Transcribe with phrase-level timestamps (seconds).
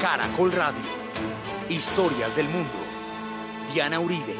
[0.00, 0.80] Caracol Radio.
[1.68, 2.70] Historias del mundo.
[3.74, 4.36] Diana Uribe.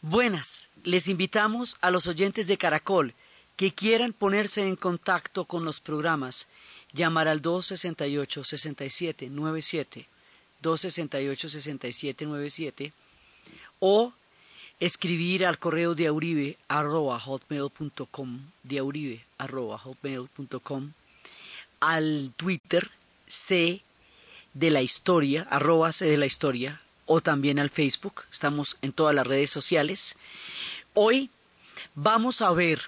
[0.00, 3.14] Buenas, les invitamos a los oyentes de Caracol
[3.56, 6.46] que quieran ponerse en contacto con los programas,
[6.92, 10.06] llamar al 268-6797,
[10.62, 12.92] 268-6797,
[13.80, 14.12] o
[14.78, 19.24] escribir al correo de auribe arroba hotmail.com, de auribe
[21.80, 22.88] al Twitter
[23.34, 23.82] C
[24.54, 29.14] de la historia, arroba C de la historia, o también al Facebook, estamos en todas
[29.14, 30.16] las redes sociales.
[30.94, 31.28] Hoy
[31.94, 32.82] vamos a ver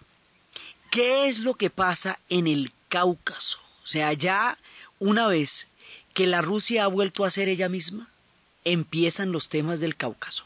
[0.90, 4.56] qué es lo que pasa en el Cáucaso, o sea, ya
[5.00, 5.66] una vez
[6.14, 8.08] que la Rusia ha vuelto a ser ella misma,
[8.64, 10.45] empiezan los temas del Cáucaso.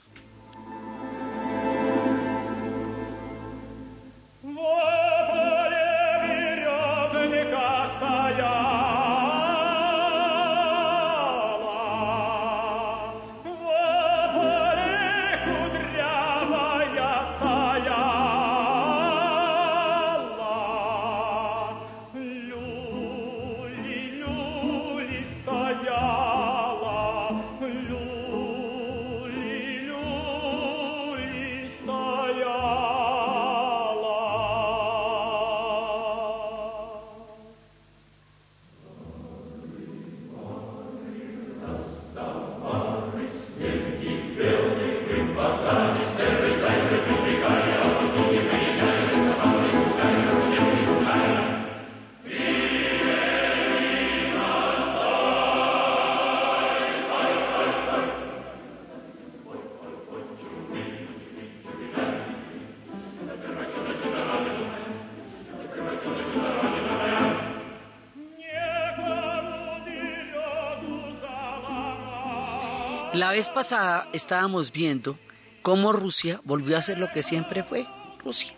[73.31, 75.16] La vez pasada estábamos viendo
[75.62, 77.86] cómo Rusia volvió a ser lo que siempre fue
[78.18, 78.52] Rusia.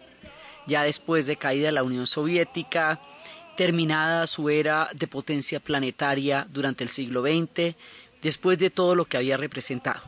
[0.66, 2.98] Ya después de caída de la Unión Soviética,
[3.54, 7.76] terminada su era de potencia planetaria durante el siglo XX,
[8.22, 10.00] después de todo lo que había representado.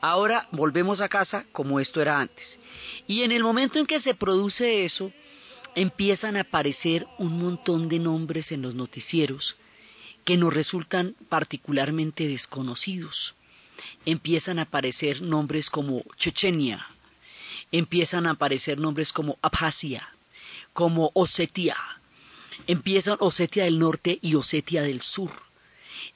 [0.00, 2.58] Ahora volvemos a casa como esto era antes.
[3.06, 5.12] Y en el momento en que se produce eso,
[5.76, 9.54] empiezan a aparecer un montón de nombres en los noticieros
[10.24, 13.36] que nos resultan particularmente desconocidos
[14.06, 16.86] empiezan a aparecer nombres como Chechenia,
[17.72, 20.08] empiezan a aparecer nombres como Abjasia,
[20.72, 21.76] como Osetia,
[22.66, 25.30] empiezan Osetia del Norte y Osetia del Sur,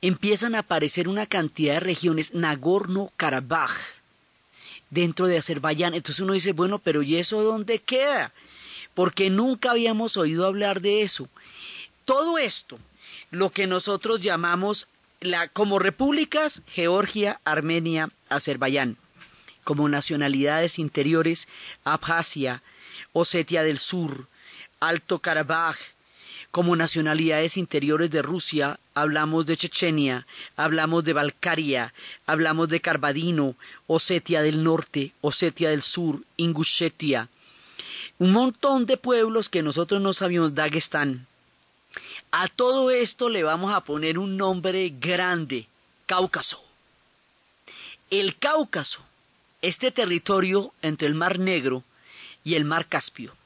[0.00, 3.72] empiezan a aparecer una cantidad de regiones Nagorno-Karabaj
[4.92, 5.94] dentro de Azerbaiyán.
[5.94, 8.32] Entonces uno dice, bueno, pero ¿y eso dónde queda?
[8.94, 11.28] Porque nunca habíamos oído hablar de eso.
[12.04, 12.78] Todo esto,
[13.30, 14.86] lo que nosotros llamamos
[15.52, 18.96] como repúblicas, Georgia, Armenia, Azerbaiyán.
[19.64, 21.46] Como nacionalidades interiores,
[21.84, 22.62] Abjasia,
[23.12, 24.26] Osetia del Sur,
[24.80, 25.76] Alto Karabaj.
[26.50, 31.94] Como nacionalidades interiores de Rusia, hablamos de Chechenia, hablamos de Balcaria,
[32.26, 33.54] hablamos de Carbadino,
[33.86, 37.28] Osetia del Norte, Osetia del Sur, Ingushetia.
[38.18, 41.26] Un montón de pueblos que nosotros no sabíamos, Dagestán,
[42.32, 45.68] a todo esto le vamos a poner un nombre grande,
[46.06, 46.64] Cáucaso.
[48.10, 49.02] El Cáucaso,
[49.60, 51.84] este territorio entre el Mar Negro
[52.42, 53.36] y el Mar Caspio,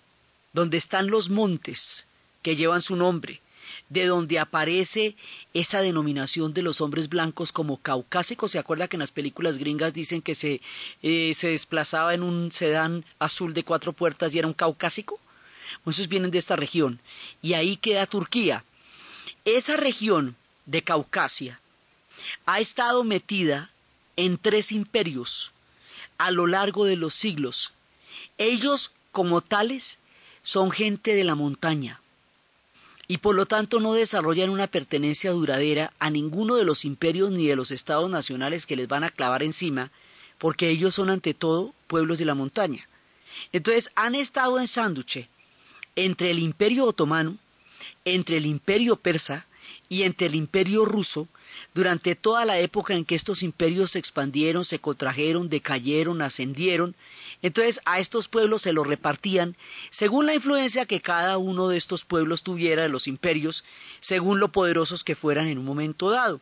[0.53, 2.07] donde están los montes
[2.43, 3.41] que llevan su nombre,
[3.89, 5.17] de donde aparece
[5.53, 8.53] esa denominación de los hombres blancos como caucásicos.
[8.53, 10.61] ¿Se acuerda que en las películas gringas dicen que se,
[11.03, 15.19] eh, se desplazaba en un sedán azul de cuatro puertas y era un caucásico?
[15.85, 17.01] Muchos vienen de esta región.
[17.43, 18.65] Y ahí queda Turquía.
[19.47, 20.35] Esa región
[20.67, 21.61] de Caucasia
[22.47, 23.71] ha estado metida
[24.17, 25.53] en tres imperios
[26.19, 27.73] a lo largo de los siglos.
[28.39, 29.99] Ellos, como tales,
[30.43, 32.01] son gente de la montaña
[33.07, 37.47] y por lo tanto no desarrollan una pertenencia duradera a ninguno de los imperios ni
[37.47, 39.93] de los estados nacionales que les van a clavar encima,
[40.39, 42.89] porque ellos son ante todo pueblos de la montaña.
[43.53, 45.29] Entonces han estado en sánduche
[45.95, 47.39] entre el imperio otomano
[48.07, 49.47] entre el imperio persa
[49.89, 51.29] y entre el imperio ruso
[51.75, 56.95] durante toda la época en que estos imperios se expandieron, se contrajeron, decayeron, ascendieron.
[57.43, 59.57] Entonces a estos pueblos se los repartían
[59.91, 63.65] según la influencia que cada uno de estos pueblos tuviera de los imperios,
[64.01, 66.41] según lo poderosos que fueran en un momento dado.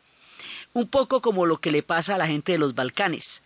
[0.74, 3.42] Un poco como lo que le pasa a la gente de los Balcanes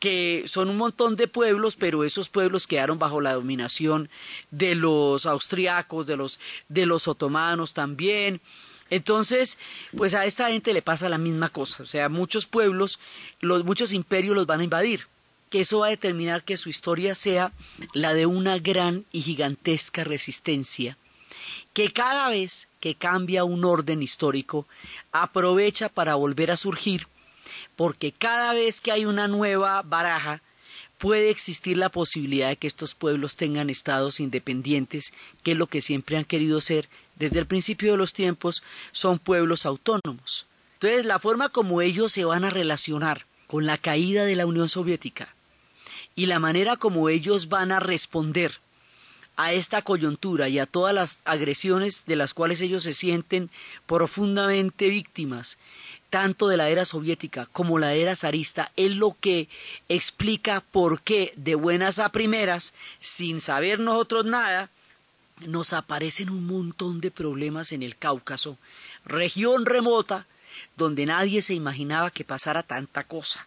[0.00, 4.08] que son un montón de pueblos, pero esos pueblos quedaron bajo la dominación
[4.50, 8.40] de los austriacos, de los, de los otomanos también,
[8.88, 9.56] Entonces,
[9.96, 11.84] pues a esta gente le pasa la misma cosa.
[11.84, 12.98] O sea, muchos pueblos,
[13.40, 15.06] los, muchos imperios los van a invadir.
[15.48, 17.52] Que eso va a determinar que su historia sea
[17.92, 20.96] la de una gran y gigantesca resistencia.
[21.72, 24.66] Que cada vez que cambia un orden histórico,
[25.12, 27.06] aprovecha para volver a surgir,
[27.80, 30.42] porque cada vez que hay una nueva baraja,
[30.98, 35.80] puede existir la posibilidad de que estos pueblos tengan estados independientes, que es lo que
[35.80, 38.62] siempre han querido ser desde el principio de los tiempos,
[38.92, 40.44] son pueblos autónomos.
[40.74, 44.68] Entonces, la forma como ellos se van a relacionar con la caída de la Unión
[44.68, 45.34] Soviética
[46.14, 48.60] y la manera como ellos van a responder
[49.36, 53.48] a esta coyuntura y a todas las agresiones de las cuales ellos se sienten
[53.86, 55.56] profundamente víctimas
[56.10, 59.48] tanto de la era soviética como la era zarista es lo que
[59.88, 64.68] explica por qué de buenas a primeras, sin saber nosotros nada,
[65.46, 68.58] nos aparecen un montón de problemas en el Cáucaso,
[69.04, 70.26] región remota
[70.76, 73.46] donde nadie se imaginaba que pasara tanta cosa.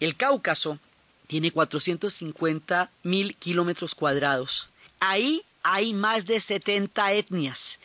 [0.00, 0.78] El Cáucaso
[1.26, 4.68] tiene 450 mil kilómetros cuadrados.
[5.00, 7.80] Ahí hay más de 70 etnias.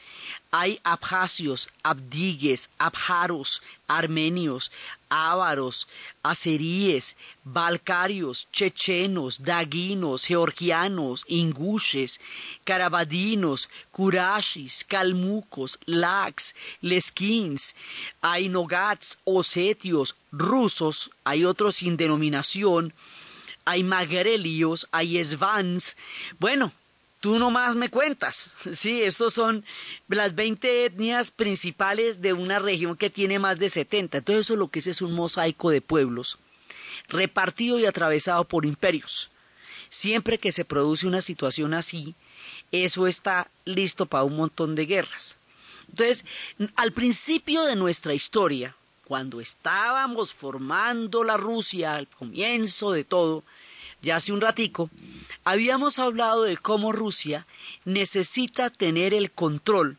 [0.52, 4.70] Hay abjasios, abdigues, abjaros, armenios,
[5.08, 5.88] ávaros,
[6.22, 7.16] azeríes,
[7.46, 12.20] balcarios, chechenos, daguinos, georgianos, ingushes,
[12.66, 17.76] carabadinos, kurashis, calmucos, laks, leskins,
[18.22, 22.94] hay nogats, osetios, rusos, hay otros sin denominación,
[23.64, 25.96] hay magrelios, hay svans.
[26.40, 26.74] Bueno,
[27.20, 28.54] tú nomás me cuentas.
[28.72, 29.66] Sí, estos son
[30.08, 34.20] las 20 etnias principales de una región que tiene más de 70.
[34.20, 36.38] Entonces eso lo que es es un mosaico de pueblos
[37.10, 39.30] repartido y atravesado por imperios.
[39.90, 42.16] Siempre que se produce una situación así,
[42.72, 45.38] eso está listo para un montón de guerras.
[45.90, 46.24] Entonces,
[46.76, 48.76] al principio de nuestra historia,
[49.06, 53.44] cuando estábamos formando la Rusia, al comienzo de todo,
[54.02, 54.90] ya hace un ratico,
[55.44, 57.46] habíamos hablado de cómo Rusia
[57.86, 59.98] necesita tener el control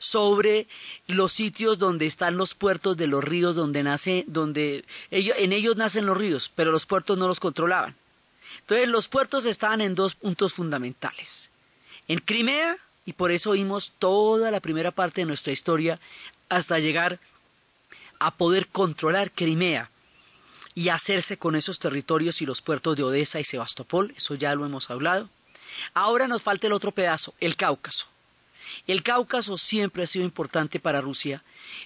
[0.00, 0.66] sobre
[1.06, 5.76] los sitios donde están los puertos de los ríos donde nace donde ellos, en ellos
[5.76, 7.96] nacen los ríos pero los puertos no los controlaban.
[8.60, 11.50] Entonces los puertos estaban en dos puntos fundamentales
[12.06, 16.00] en Crimea y por eso oímos toda la primera parte de nuestra historia
[16.48, 17.18] hasta llegar
[18.18, 19.90] a poder controlar Crimea
[20.78, 24.64] y hacerse con esos territorios y los puertos de Odessa y Sebastopol, eso ya lo
[24.64, 25.28] hemos hablado.
[25.92, 28.06] Ahora nos falta el otro pedazo, el Cáucaso.
[28.86, 31.42] El Cáucaso siempre ha sido importante para Rusia.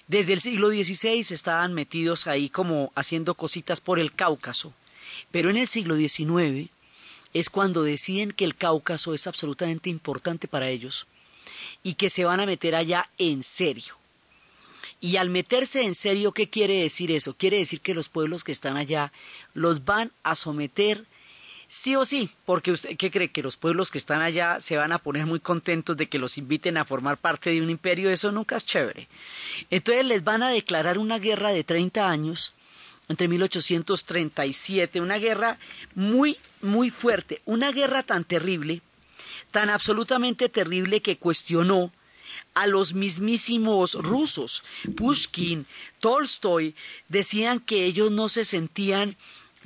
[0.07, 4.75] Desde el siglo XVI estaban metidos ahí como haciendo cositas por el Cáucaso.
[5.31, 6.69] Pero en el siglo XIX
[7.33, 11.07] es cuando deciden que el Cáucaso es absolutamente importante para ellos
[11.81, 13.95] y que se van a meter allá en serio.
[15.03, 17.33] Y al meterse en serio, ¿qué quiere decir eso?
[17.33, 19.11] Quiere decir que los pueblos que están allá
[19.53, 21.03] los van a someter
[21.67, 24.93] sí o sí, porque usted qué cree que los pueblos que están allá se van
[24.93, 28.31] a poner muy contentos de que los inviten a formar parte de un imperio, eso
[28.31, 29.09] nunca es chévere.
[29.69, 32.53] Entonces les van a declarar una guerra de 30 años
[33.09, 35.57] entre 1837, una guerra
[35.95, 38.81] muy muy fuerte, una guerra tan terrible,
[39.51, 41.91] tan absolutamente terrible que cuestionó
[42.53, 44.63] a los mismísimos rusos.
[44.95, 45.65] Pushkin,
[45.99, 46.75] Tolstoy
[47.09, 49.15] decían que ellos no se sentían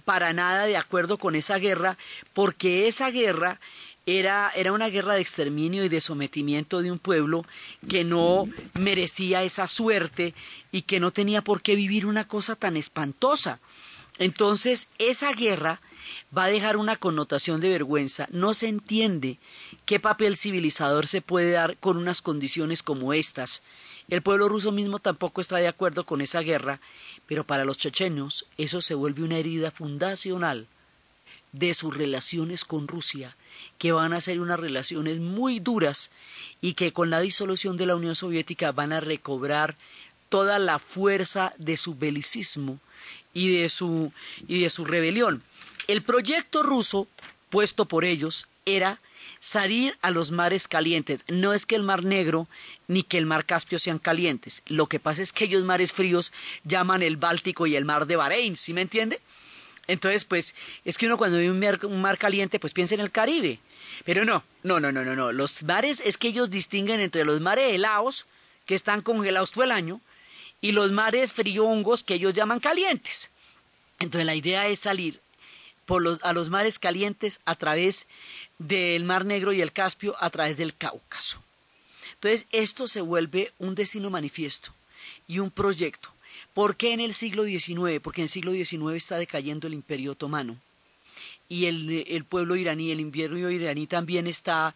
[0.06, 1.98] para nada de acuerdo con esa guerra
[2.34, 3.60] porque esa guerra
[4.06, 7.46] era, era, una guerra de exterminio y de sometimiento de un pueblo
[7.90, 8.48] que no
[8.80, 10.34] merecía esa suerte
[10.72, 13.60] y que no tenía por qué vivir una cosa tan espantosa.
[14.18, 15.82] Entonces, esa guerra
[16.36, 18.28] va a dejar una connotación de vergüenza.
[18.32, 19.38] No se entiende
[19.86, 23.64] qué papel civilizador se puede dar con unas condiciones como estas.
[24.10, 26.80] El pueblo ruso mismo tampoco está de acuerdo con esa guerra,
[27.26, 30.68] pero para los chechenos eso se vuelve una herida fundacional
[31.52, 33.36] de sus relaciones con Rusia,
[33.78, 36.12] que van a ser unas relaciones muy duras
[36.62, 39.76] y que con la disolución de la Unión Soviética van a recobrar
[40.30, 42.80] toda la fuerza de su belicismo
[43.34, 44.12] y de su,
[44.48, 45.44] y de su rebelión.
[45.88, 47.08] El proyecto ruso,
[47.50, 49.00] puesto por ellos, era
[49.40, 51.24] salir a los mares calientes.
[51.28, 52.48] No es que el Mar Negro
[52.88, 54.64] ni que el Mar Caspio sean calientes.
[54.68, 58.16] Lo que pasa es que ellos mares fríos llaman el Báltico y el Mar de
[58.16, 59.20] Bahrein, ¿sí me entiende?
[59.88, 60.54] Entonces, pues,
[60.84, 63.60] es que uno cuando ve un mar, un mar, caliente, pues piensa en el Caribe.
[64.04, 65.32] Pero no, no, no, no, no, no.
[65.32, 68.26] Los mares es que ellos distinguen entre los mares helados,
[68.66, 70.02] que están congelados todo el año,
[70.60, 73.30] y los mares friongos, que ellos llaman calientes.
[74.00, 75.22] Entonces, la idea es salir
[76.22, 78.08] a los mares calientes a través
[78.60, 81.42] del Mar Negro y el Caspio a través del Cáucaso.
[82.16, 84.74] Entonces, esto se vuelve un destino manifiesto
[85.28, 86.10] y un proyecto.
[86.54, 88.00] ¿Por qué en el siglo XIX?
[88.02, 90.58] Porque en el siglo XIX está decayendo el imperio otomano
[91.50, 94.76] y el, el pueblo iraní, el invierno iraní también está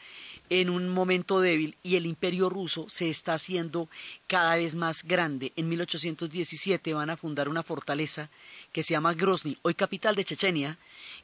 [0.50, 3.90] en un momento débil y el imperio ruso se está haciendo
[4.28, 5.52] cada vez más grande.
[5.56, 8.30] En 1817 van a fundar una fortaleza
[8.72, 10.78] que se llama Grozny, hoy capital de Chechenia,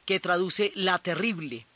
[0.08, 1.66] que traduce la terrible.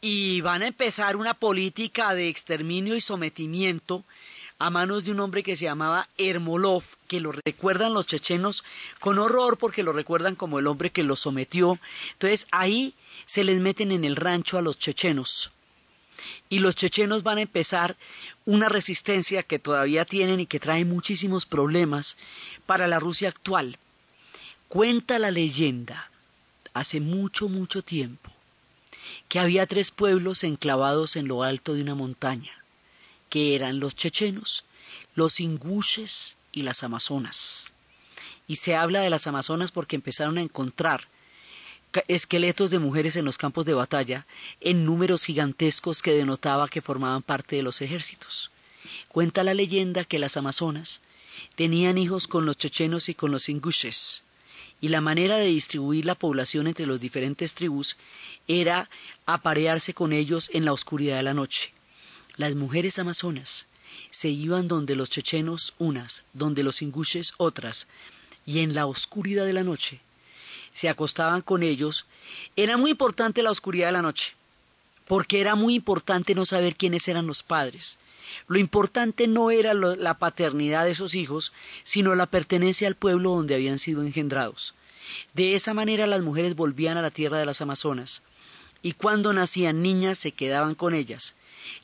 [0.00, 4.02] Y van a empezar una política de exterminio y sometimiento
[4.58, 8.64] a manos de un hombre que se llamaba Ermolov, que lo recuerdan los chechenos
[8.98, 11.78] con horror porque lo recuerdan como el hombre que los sometió.
[12.14, 12.94] Entonces ahí
[13.26, 15.52] se les meten en el rancho a los chechenos
[16.48, 17.96] y los chechenos van a empezar
[18.44, 22.16] una resistencia que todavía tienen y que trae muchísimos problemas
[22.66, 23.78] para la Rusia actual.
[24.66, 26.11] Cuenta la leyenda,
[26.74, 28.30] hace mucho, mucho tiempo,
[29.28, 32.52] que había tres pueblos enclavados en lo alto de una montaña,
[33.28, 34.64] que eran los chechenos,
[35.14, 37.72] los ingushes y las amazonas.
[38.46, 41.08] Y se habla de las amazonas porque empezaron a encontrar
[42.08, 44.26] esqueletos de mujeres en los campos de batalla
[44.60, 48.50] en números gigantescos que denotaba que formaban parte de los ejércitos.
[49.08, 51.00] Cuenta la leyenda que las amazonas
[51.54, 54.22] tenían hijos con los chechenos y con los ingushes,
[54.82, 57.96] y la manera de distribuir la población entre los diferentes tribus
[58.48, 58.90] era
[59.24, 61.72] aparearse con ellos en la oscuridad de la noche.
[62.36, 63.68] Las mujeres amazonas
[64.10, 67.86] se iban donde los chechenos unas, donde los ingushes otras,
[68.44, 70.00] y en la oscuridad de la noche
[70.72, 72.06] se acostaban con ellos,
[72.56, 74.34] era muy importante la oscuridad de la noche,
[75.06, 77.98] porque era muy importante no saber quiénes eran los padres.
[78.46, 81.52] Lo importante no era la paternidad de esos hijos,
[81.84, 84.74] sino la pertenencia al pueblo donde habían sido engendrados.
[85.34, 88.22] De esa manera las mujeres volvían a la tierra de las Amazonas,
[88.82, 91.34] y cuando nacían niñas se quedaban con ellas.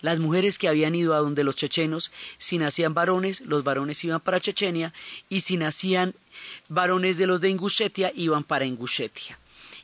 [0.01, 4.21] Las mujeres que habían ido a donde los chechenos, si nacían varones, los varones iban
[4.21, 4.93] para Chechenia,
[5.29, 6.15] y si nacían
[6.69, 9.39] varones de los de Ingushetia iban para Ingushetia.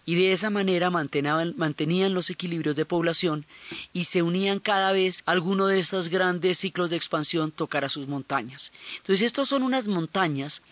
[0.07, 3.47] Y de esa manera mantenían los equilibrios de población
[3.93, 8.07] y se unían cada vez alguno de estos grandes ciclos de expansión tocar a sus
[8.07, 8.71] montañas.
[8.99, 10.63] Entonces, estos son unas montañas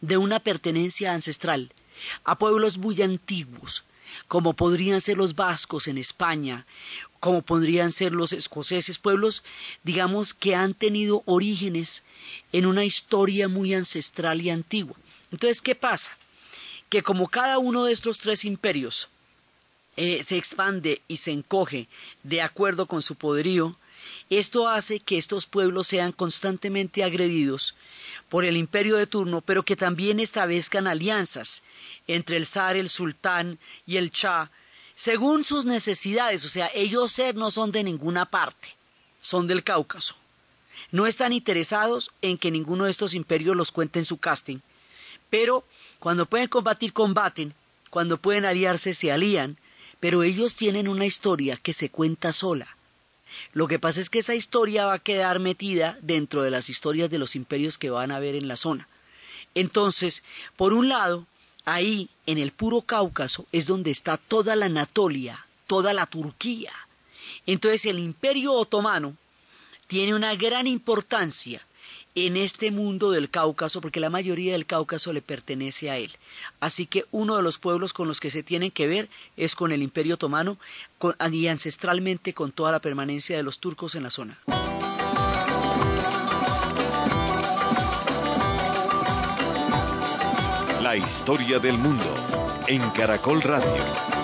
[0.00, 1.72] de una pertenencia ancestral
[2.24, 3.84] a pueblos muy antiguos,
[4.26, 6.66] como podrían ser los vascos en España,
[7.20, 9.44] como podrían ser los escoceses, pueblos,
[9.84, 12.02] digamos, que han tenido orígenes
[12.52, 14.96] en una historia muy ancestral y antigua.
[15.30, 16.16] Entonces, ¿qué pasa?
[16.90, 19.08] Que como cada uno de estos tres imperios
[19.96, 21.88] eh, se expande y se encoge
[22.22, 23.76] de acuerdo con su poderío,
[24.28, 27.74] esto hace que estos pueblos sean constantemente agredidos
[28.28, 31.62] por el imperio de turno, pero que también establezcan alianzas
[32.06, 34.50] entre el zar, el sultán y el shah,
[34.94, 36.44] según sus necesidades.
[36.44, 38.76] O sea, ellos no son de ninguna parte,
[39.20, 40.14] son del Cáucaso.
[40.92, 44.58] No están interesados en que ninguno de estos imperios los cuente en su casting,
[45.28, 45.64] pero
[46.00, 47.54] cuando pueden combatir, combaten,
[47.90, 49.58] cuando pueden aliarse, se alían,
[50.00, 52.76] pero ellos tienen una historia que se cuenta sola.
[53.52, 57.10] Lo que pasa es que esa historia va a quedar metida dentro de las historias
[57.10, 58.88] de los imperios que van a haber en la zona.
[59.54, 60.22] Entonces,
[60.56, 61.26] por un lado,
[61.66, 66.72] ahí, en el puro Cáucaso, es donde está toda la Anatolia, toda la Turquía.
[67.46, 69.16] Entonces, el imperio otomano
[69.86, 71.62] tiene una gran importancia
[72.14, 76.10] en este mundo del Cáucaso, porque la mayoría del Cáucaso le pertenece a él.
[76.58, 79.72] Así que uno de los pueblos con los que se tienen que ver es con
[79.72, 80.58] el Imperio Otomano
[81.30, 84.38] y ancestralmente con toda la permanencia de los turcos en la zona.
[90.82, 92.14] La historia del mundo
[92.66, 94.19] en Caracol Radio.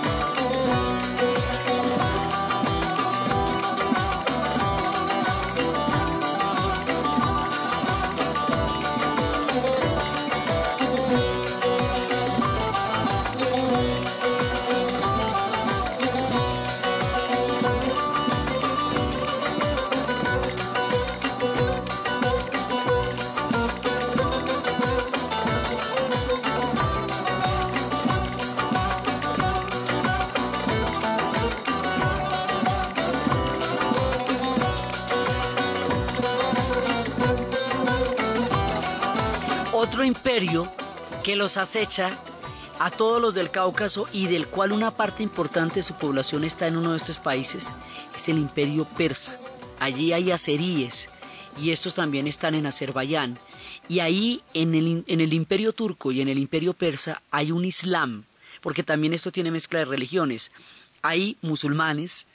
[40.36, 40.70] Imperio
[41.24, 42.10] que los acecha
[42.78, 46.66] a todos los del Cáucaso y del cual una parte importante de su población está
[46.66, 47.74] en uno de estos países,
[48.14, 49.40] es el imperio persa.
[49.80, 51.08] Allí hay azeríes
[51.58, 53.38] y estos también están en Azerbaiyán.
[53.88, 57.64] Y ahí en el, en el imperio turco y en el imperio persa hay un
[57.64, 58.24] islam,
[58.60, 60.50] porque también esto tiene mezcla de religiones.
[61.00, 62.26] Hay musulmanes,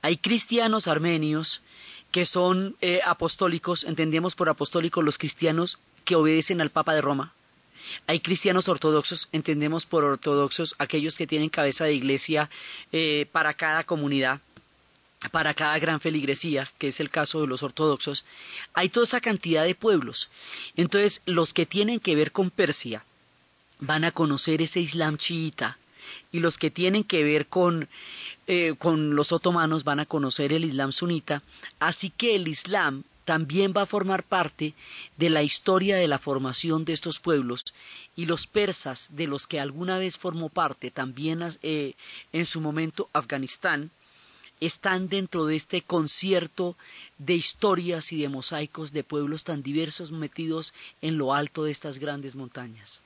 [0.00, 1.60] hay cristianos armenios,
[2.12, 7.34] que son eh, apostólicos, entendemos por apostólicos los cristianos que obedecen al Papa de Roma.
[8.06, 12.50] Hay cristianos ortodoxos, entendemos por ortodoxos aquellos que tienen cabeza de iglesia
[12.92, 14.40] eh, para cada comunidad,
[15.30, 18.24] para cada gran feligresía, que es el caso de los ortodoxos.
[18.74, 20.28] Hay toda esa cantidad de pueblos.
[20.76, 23.04] Entonces, los que tienen que ver con Persia
[23.80, 25.78] van a conocer ese Islam chiita
[26.32, 27.88] y los que tienen que ver con
[28.50, 31.42] eh, con los otomanos van a conocer el Islam sunita,
[31.80, 34.72] así que el Islam también va a formar parte
[35.18, 37.74] de la historia de la formación de estos pueblos
[38.16, 41.92] y los persas de los que alguna vez formó parte también eh,
[42.32, 43.90] en su momento Afganistán
[44.62, 46.74] están dentro de este concierto
[47.18, 51.98] de historias y de mosaicos de pueblos tan diversos metidos en lo alto de estas
[51.98, 53.02] grandes montañas.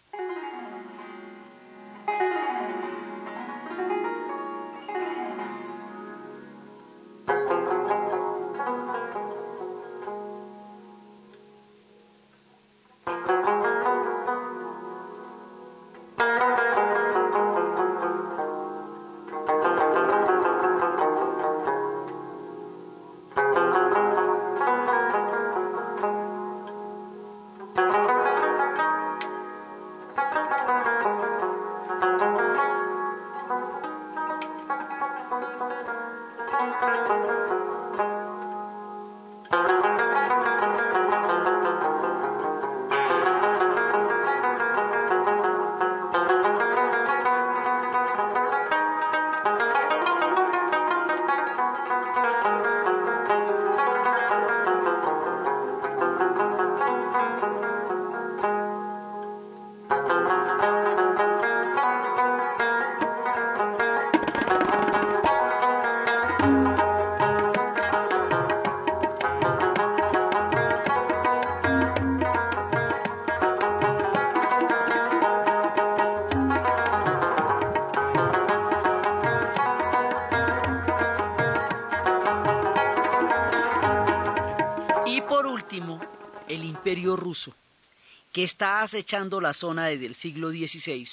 [88.33, 91.07] Que está acechando la zona desde el siglo XVI,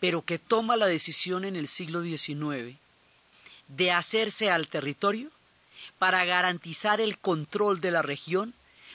[0.00, 2.76] pero que toma la decisión en el siglo XIX
[3.68, 5.30] de hacerse al territorio
[5.98, 8.54] para garantizar el control de la región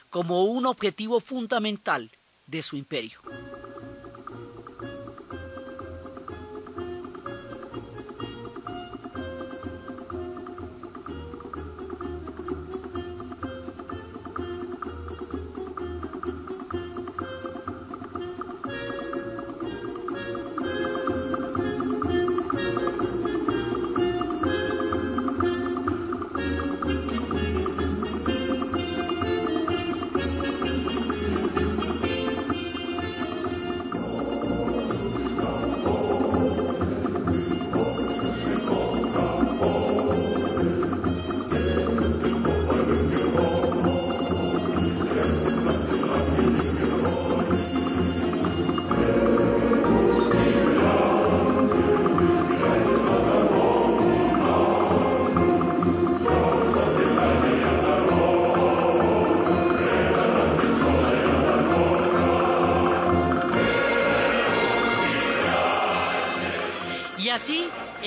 [0.09, 2.11] como un objetivo fundamental
[2.47, 3.19] de su imperio.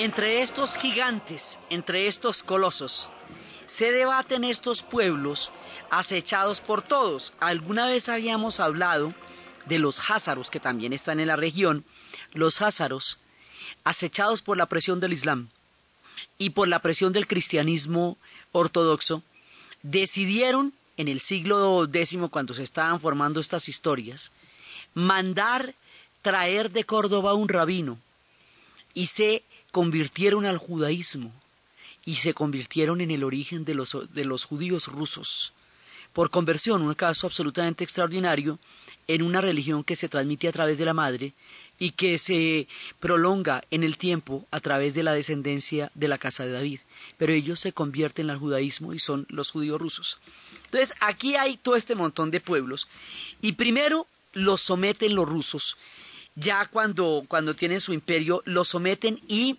[0.07, 3.09] Entre estos gigantes, entre estos colosos,
[3.65, 5.51] se debaten estos pueblos
[5.89, 7.33] acechados por todos.
[7.41, 9.13] Alguna vez habíamos hablado
[9.65, 11.83] de los házaros que también están en la región,
[12.31, 13.17] los házaros
[13.83, 15.49] acechados por la presión del Islam
[16.37, 18.17] y por la presión del cristianismo
[18.53, 19.23] ortodoxo,
[19.83, 24.31] decidieron en el siglo X, cuando se estaban formando estas historias,
[24.93, 25.75] mandar
[26.21, 27.99] traer de Córdoba un rabino
[28.93, 29.43] y se
[29.77, 31.31] convirtieron al judaísmo
[32.03, 35.53] y se convirtieron en el origen de los, de los judíos rusos.
[36.13, 38.57] Por conversión, un caso absolutamente extraordinario,
[39.07, 41.33] en una religión que se transmite a través de la madre
[41.77, 42.67] y que se
[42.99, 46.79] prolonga en el tiempo a través de la descendencia de la casa de David.
[47.19, 50.17] Pero ellos se convierten al judaísmo y son los judíos rusos.
[50.65, 52.87] Entonces, aquí hay todo este montón de pueblos
[53.43, 55.77] y primero los someten los rusos
[56.37, 59.57] ya cuando, cuando tienen su imperio, lo someten y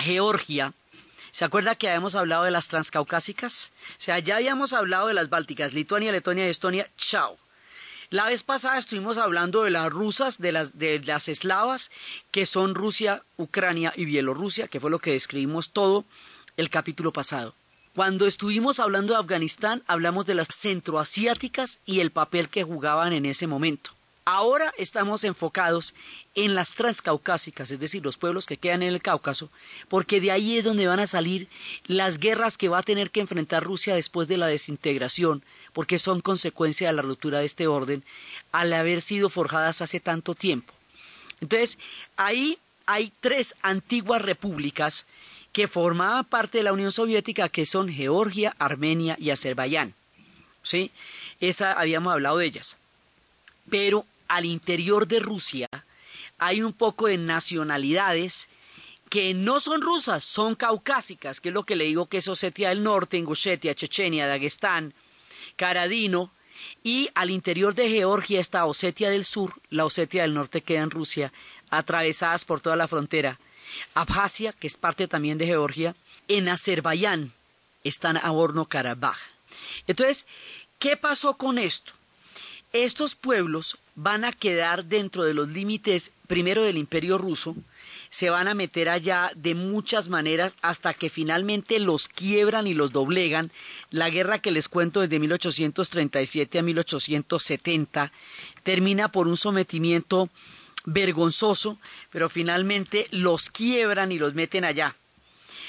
[0.00, 0.72] Georgia,
[1.30, 3.72] ¿se acuerda que habíamos hablado de las transcaucásicas?
[3.98, 7.38] O sea, ya habíamos hablado de las bálticas, Lituania, Letonia y Estonia, chao.
[8.08, 11.92] La vez pasada estuvimos hablando de las rusas, de las, de las eslavas,
[12.32, 16.04] que son Rusia, Ucrania y Bielorrusia, que fue lo que describimos todo
[16.56, 17.54] el capítulo pasado.
[17.94, 23.26] Cuando estuvimos hablando de Afganistán, hablamos de las centroasiáticas y el papel que jugaban en
[23.26, 23.92] ese momento.
[24.24, 25.94] Ahora estamos enfocados
[26.34, 29.50] en las transcaucásicas, es decir, los pueblos que quedan en el Cáucaso,
[29.88, 31.48] porque de ahí es donde van a salir
[31.86, 36.20] las guerras que va a tener que enfrentar Rusia después de la desintegración, porque son
[36.20, 38.04] consecuencia de la ruptura de este orden
[38.52, 40.74] al haber sido forjadas hace tanto tiempo.
[41.40, 41.78] Entonces,
[42.16, 45.06] ahí hay tres antiguas repúblicas
[45.52, 49.94] que formaban parte de la Unión Soviética, que son Georgia, Armenia y Azerbaiyán.
[50.62, 50.90] ¿Sí?
[51.40, 52.79] Esa habíamos hablado de ellas.
[53.70, 55.68] Pero al interior de Rusia
[56.38, 58.48] hay un poco de nacionalidades
[59.08, 62.68] que no son rusas, son caucásicas, que es lo que le digo que es Osetia
[62.68, 64.94] del Norte, Ingushetia, Chechenia, Dagestán,
[65.56, 66.30] Karadino,
[66.82, 70.90] y al interior de Georgia está Osetia del Sur, la Osetia del Norte queda en
[70.90, 71.32] Rusia,
[71.70, 73.40] atravesadas por toda la frontera.
[73.94, 75.94] Abjasia, que es parte también de Georgia,
[76.28, 77.32] en Azerbaiyán
[77.84, 79.18] están a Horno-Karabaj.
[79.86, 80.26] Entonces,
[80.78, 81.92] ¿qué pasó con esto?
[82.72, 87.56] Estos pueblos van a quedar dentro de los límites primero del imperio ruso,
[88.10, 92.92] se van a meter allá de muchas maneras hasta que finalmente los quiebran y los
[92.92, 93.50] doblegan.
[93.90, 98.12] La guerra que les cuento desde 1837 a 1870
[98.62, 100.28] termina por un sometimiento
[100.84, 101.78] vergonzoso,
[102.10, 104.96] pero finalmente los quiebran y los meten allá.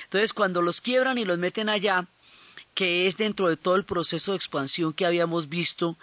[0.03, 2.07] Entonces, cuando los quiebran y los meten allá,
[2.73, 5.97] que es dentro de todo el proceso de expansión que habíamos visto,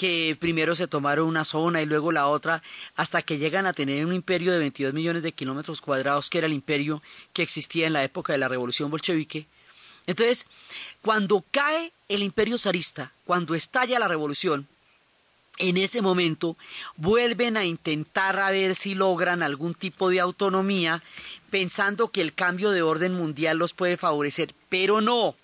[0.00, 2.62] que primero se tomaron una zona y luego la otra,
[2.96, 6.46] hasta que llegan a tener un imperio de 22 millones de kilómetros cuadrados, que era
[6.46, 7.02] el imperio
[7.34, 9.46] que existía en la época de la revolución bolchevique.
[10.06, 10.46] Entonces,
[11.02, 14.66] cuando cae el imperio zarista, cuando estalla la revolución,
[15.58, 16.56] en ese momento
[16.96, 21.02] vuelven a intentar a ver si logran algún tipo de autonomía,
[21.50, 25.34] pensando que el cambio de orden mundial los puede favorecer, pero no.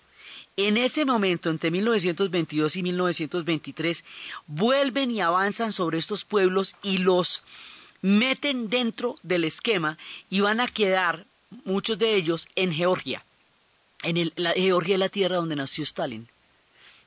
[0.57, 4.03] En ese momento, entre 1922 y 1923,
[4.47, 7.43] vuelven y avanzan sobre estos pueblos y los
[8.01, 9.97] meten dentro del esquema
[10.29, 11.27] y van a quedar
[11.63, 13.23] muchos de ellos en Georgia.
[14.01, 16.27] En la, Georgia es la tierra donde nació Stalin.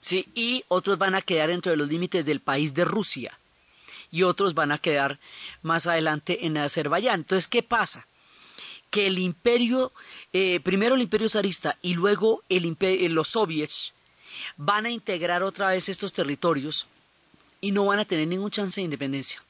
[0.02, 0.28] ¿sí?
[0.34, 3.38] y otros van a quedar dentro de los límites del país de Rusia
[4.10, 5.18] y otros van a quedar
[5.62, 7.20] más adelante en Azerbaiyán.
[7.20, 8.06] Entonces, ¿qué pasa?
[8.90, 9.92] Que el imperio,
[10.33, 13.92] eh, primero el imperio zarista y luego el eh, los soviets
[14.57, 16.87] van a integrar otra vez estos territorios
[17.61, 19.42] y no van a tener ningún chance de independencia.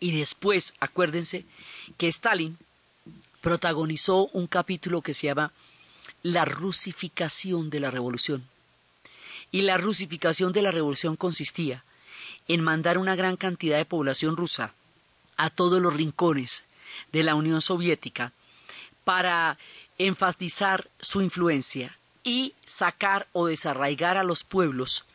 [0.00, 1.44] Y después, acuérdense
[1.96, 2.58] que Stalin
[3.40, 5.52] protagonizó un capítulo que se llama
[6.22, 8.46] La rusificación de la revolución
[9.50, 11.84] y la rusificación de la revolución consistía
[12.48, 14.74] en mandar una gran cantidad de población rusa
[15.36, 16.64] a todos los rincones
[17.12, 18.32] de la Unión Soviética
[19.08, 19.56] para
[19.96, 25.06] enfatizar su influencia y sacar o desarraigar a los pueblos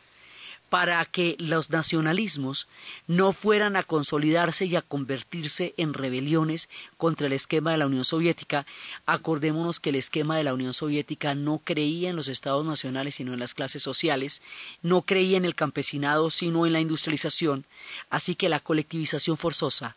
[0.68, 2.66] para que los nacionalismos
[3.06, 8.04] no fueran a consolidarse y a convertirse en rebeliones contra el esquema de la Unión
[8.04, 8.66] Soviética.
[9.06, 13.32] Acordémonos que el esquema de la Unión Soviética no creía en los estados nacionales sino
[13.32, 14.42] en las clases sociales,
[14.82, 17.64] no creía en el campesinado sino en la industrialización,
[18.10, 19.94] así que la colectivización forzosa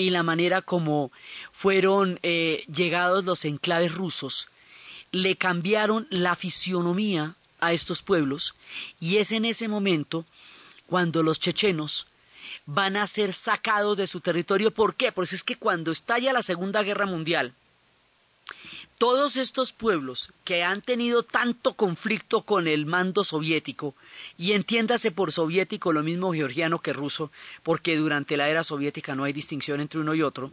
[0.00, 1.12] y la manera como
[1.52, 4.48] fueron eh, llegados los enclaves rusos
[5.12, 8.54] le cambiaron la fisionomía a estos pueblos
[9.00, 10.24] y es en ese momento
[10.86, 12.06] cuando los chechenos
[12.66, 14.70] van a ser sacados de su territorio.
[14.70, 15.12] ¿Por qué?
[15.12, 17.52] Pues es que cuando estalla la Segunda Guerra Mundial,
[19.00, 23.94] todos estos pueblos que han tenido tanto conflicto con el mando soviético,
[24.36, 27.32] y entiéndase por soviético lo mismo georgiano que ruso,
[27.62, 30.50] porque durante la era soviética no hay distinción entre uno y otro,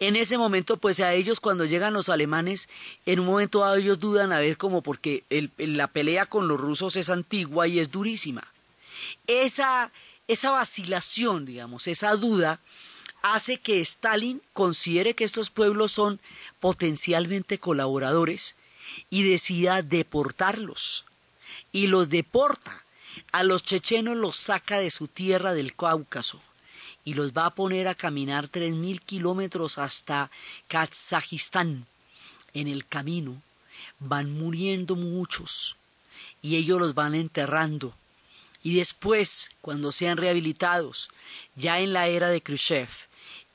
[0.00, 2.70] en ese momento, pues a ellos cuando llegan los alemanes,
[3.04, 5.22] en un momento dado ellos dudan a ver cómo, porque
[5.58, 8.42] la pelea con los rusos es antigua y es durísima.
[9.26, 9.92] Esa,
[10.28, 12.60] esa vacilación, digamos, esa duda,
[13.24, 16.20] hace que Stalin considere que estos pueblos son
[16.60, 18.54] potencialmente colaboradores
[19.08, 21.06] y decida deportarlos.
[21.72, 22.84] Y los deporta.
[23.32, 26.42] A los chechenos los saca de su tierra del Cáucaso
[27.02, 30.30] y los va a poner a caminar tres mil kilómetros hasta
[30.68, 31.86] Kazajistán.
[32.52, 33.40] En el camino
[34.00, 35.76] van muriendo muchos
[36.42, 37.94] y ellos los van enterrando.
[38.62, 41.08] Y después, cuando sean rehabilitados,
[41.54, 42.88] ya en la era de Khrushchev,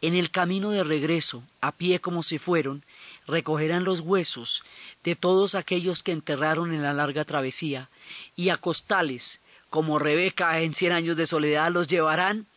[0.02, 2.84] en el camino de regreso, a pie como se fueron,
[3.28, 4.64] recogerán los huesos
[5.04, 7.90] de todos aquellos que enterraron en la larga travesía,
[8.36, 12.48] y a costales, como Rebeca en cien años de soledad, los llevarán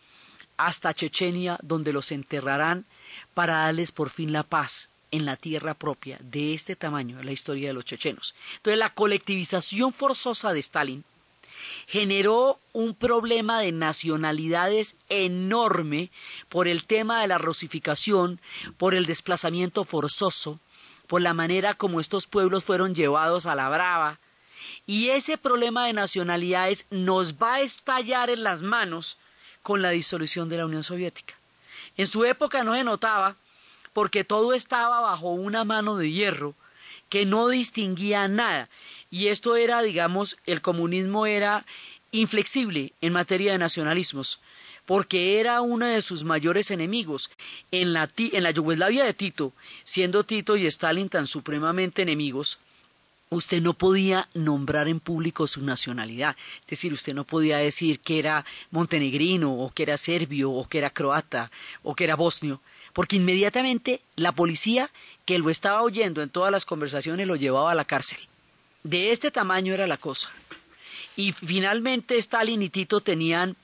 [0.57, 2.87] hasta Chechenia, donde los enterrarán
[3.35, 7.69] para darles por fin la paz en la tierra propia de este tamaño la historia
[7.69, 8.35] de los chechenos.
[8.57, 11.05] Entonces la colectivización forzosa de Stalin
[11.87, 16.11] generó un problema de nacionalidades enorme
[16.49, 18.41] por el tema de la rusificación,
[18.77, 20.61] por el desplazamiento forzoso,
[21.07, 24.19] por la manera como estos pueblos fueron llevados a la brava.
[24.87, 29.19] Y ese problema de nacionalidades nos va a estallar en las manos
[29.63, 31.35] con la disolución de la Unión Soviética.
[31.97, 33.37] En su época no se notaba
[33.93, 36.55] porque todo estaba bajo una mano de hierro
[37.09, 38.69] que no distinguía nada.
[39.13, 41.67] Y esto era, digamos, el comunismo era
[42.13, 44.41] inflexible en materia de nacionalismos,
[44.87, 47.31] porque era uno de sus mayores enemigos.
[47.71, 49.53] En la, en la Yugoslavia de Tito,
[49.85, 52.59] siendo Tito y Stalin tan supremamente enemigos,
[53.29, 56.35] usted no podía nombrar en público su nacionalidad.
[56.65, 60.79] Es decir, usted no podía decir que era montenegrino, o que era serbio, o que
[60.79, 61.51] era croata,
[61.83, 62.63] o que era bosnio,
[62.95, 64.91] porque inmediatamente la policía
[65.27, 68.19] que lo estaba oyendo en todas las conversaciones lo llevaba a la cárcel.
[68.83, 70.31] De este tamaño era la cosa.
[71.17, 73.57] Y finalmente Stalin y Tito tenían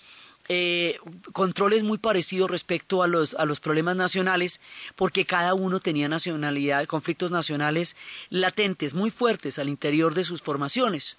[0.50, 0.98] eh,
[1.32, 4.60] controles muy parecidos respecto a los, a los problemas nacionales,
[4.96, 7.96] porque cada uno tenía nacionalidad, conflictos nacionales
[8.30, 11.18] latentes, muy fuertes al interior de sus formaciones.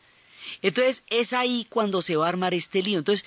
[0.62, 3.00] Entonces es ahí cuando se va a armar este lío.
[3.00, 3.26] Entonces,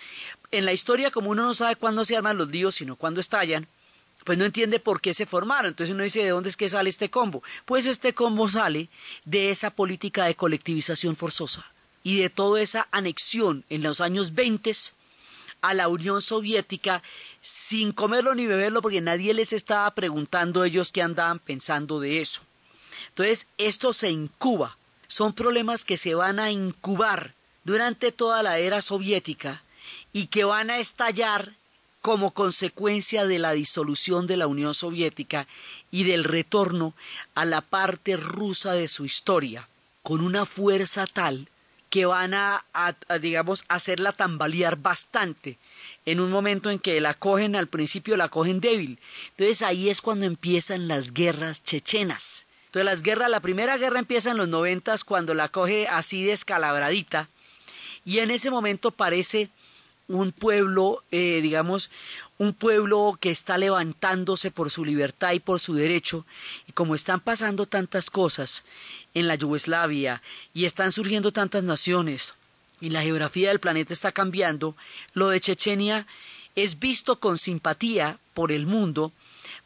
[0.51, 3.69] en la historia, como uno no sabe cuándo se arman los líos, sino cuándo estallan,
[4.25, 5.71] pues no entiende por qué se formaron.
[5.71, 7.43] Entonces uno dice, ¿de dónde es que sale este combo?
[7.65, 8.89] Pues este combo sale
[9.25, 11.67] de esa política de colectivización forzosa
[12.03, 14.73] y de toda esa anexión en los años 20
[15.63, 17.03] a la Unión Soviética
[17.41, 22.43] sin comerlo ni beberlo porque nadie les estaba preguntando ellos qué andaban pensando de eso.
[23.09, 24.77] Entonces esto se incuba.
[25.07, 29.63] Son problemas que se van a incubar durante toda la era soviética
[30.13, 31.55] y que van a estallar
[32.03, 35.47] como consecuencia de la disolución de la Unión Soviética
[35.93, 36.95] y del retorno
[37.35, 39.69] a la parte rusa de su historia,
[40.03, 41.49] con una fuerza tal
[41.91, 42.65] que van a,
[43.21, 45.59] digamos, hacerla tambalear bastante
[46.05, 48.99] en un momento en que la cogen al principio la cogen débil.
[49.31, 52.47] Entonces ahí es cuando empiezan las guerras chechenas.
[52.67, 57.29] Entonces las guerras, la primera guerra empieza en los noventas cuando la coge así descalabradita
[58.05, 59.51] y en ese momento parece
[60.09, 61.91] un pueblo, eh, digamos,
[62.39, 66.27] un pueblo que está levantándose por su libertad y por su derecho,
[66.67, 68.65] y como están pasando tantas cosas
[69.15, 70.23] en la Yugoslavia
[70.55, 72.35] y están surgiendo tantas naciones
[72.81, 74.77] y la geografía del planeta está cambiando,
[75.15, 76.07] lo de Chechenia
[76.57, 79.13] es visto con simpatía por el mundo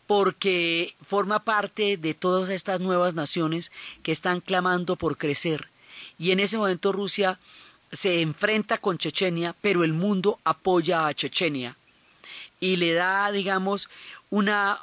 [0.06, 3.72] porque forma parte de todas estas nuevas naciones
[4.02, 5.68] que están clamando por crecer.
[6.18, 7.38] Y en ese momento Rusia
[7.96, 11.76] se enfrenta con Chechenia, pero el mundo apoya a Chechenia
[12.60, 13.88] y le da, digamos,
[14.30, 14.80] una,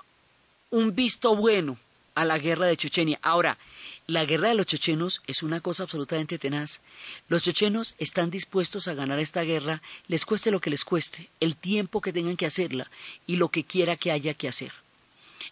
[0.70, 1.78] un visto bueno
[2.16, 3.20] a la guerra de Chechenia.
[3.22, 3.58] Ahora,
[4.06, 6.82] la guerra de los chechenos es una cosa absolutamente tenaz.
[7.30, 11.56] Los chechenos están dispuestos a ganar esta guerra, les cueste lo que les cueste, el
[11.56, 12.92] tiempo que tengan que hacerla
[13.26, 14.74] y lo que quiera que haya que hacer.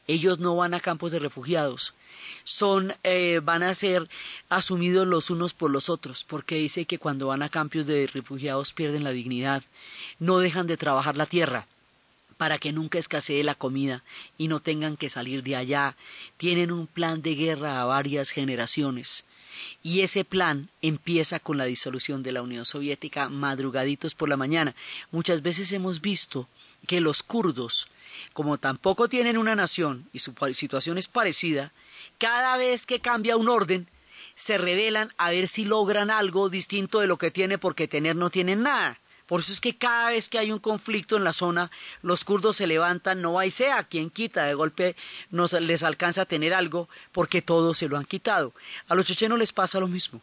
[0.07, 1.93] Ellos no van a campos de refugiados,
[2.43, 4.09] son eh, van a ser
[4.49, 8.73] asumidos los unos por los otros, porque dice que cuando van a campos de refugiados
[8.73, 9.63] pierden la dignidad,
[10.19, 11.67] no dejan de trabajar la tierra
[12.41, 14.03] para que nunca escasee la comida
[14.35, 15.95] y no tengan que salir de allá.
[16.37, 19.25] Tienen un plan de guerra a varias generaciones.
[19.83, 24.75] Y ese plan empieza con la disolución de la Unión Soviética madrugaditos por la mañana.
[25.11, 26.47] Muchas veces hemos visto
[26.87, 27.87] que los kurdos,
[28.33, 31.71] como tampoco tienen una nación y su situación es parecida,
[32.17, 33.87] cada vez que cambia un orden,
[34.35, 38.29] se revelan a ver si logran algo distinto de lo que tiene porque tener no
[38.29, 38.99] tienen nada.
[39.27, 41.71] Por eso es que cada vez que hay un conflicto en la zona,
[42.01, 44.95] los kurdos se levantan, no hay sea quien quita, de golpe
[45.29, 48.53] no les alcanza a tener algo porque todos se lo han quitado.
[48.87, 50.21] A los chechenos les pasa lo mismo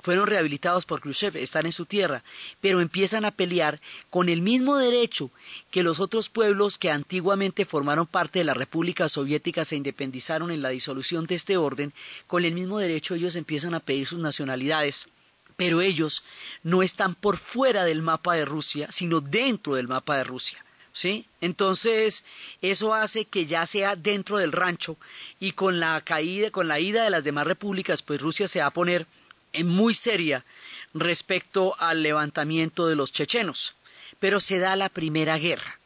[0.00, 2.22] fueron rehabilitados por Khrushchev, están en su tierra,
[2.60, 3.80] pero empiezan a pelear
[4.10, 5.30] con el mismo derecho
[5.70, 10.62] que los otros pueblos que antiguamente formaron parte de la República Soviética se independizaron en
[10.62, 11.92] la disolución de este orden,
[12.26, 15.08] con el mismo derecho ellos empiezan a pedir sus nacionalidades.
[15.56, 16.24] Pero ellos
[16.62, 20.64] no están por fuera del mapa de Rusia, sino dentro del mapa de Rusia.
[20.92, 21.26] ¿Sí?
[21.40, 22.24] Entonces,
[22.62, 24.96] eso hace que ya sea dentro del rancho
[25.38, 28.66] y con la caída, con la ida de las demás repúblicas, pues Rusia se va
[28.66, 29.06] a poner
[29.64, 30.44] muy seria
[30.94, 33.74] respecto al levantamiento de los chechenos.
[34.18, 35.78] Pero se da la primera guerra,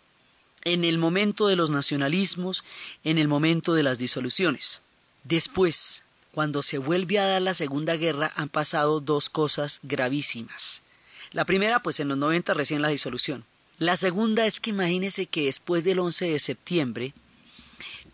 [0.65, 2.65] en el momento de los nacionalismos,
[3.05, 4.81] en el momento de las disoluciones.
[5.25, 10.83] Después, cuando se vuelve a dar la segunda guerra, han pasado dos cosas gravísimas.
[11.31, 13.45] La primera, pues en los 90 recién la disolución.
[13.79, 17.15] La segunda es que imagínese que después del 11 de septiembre,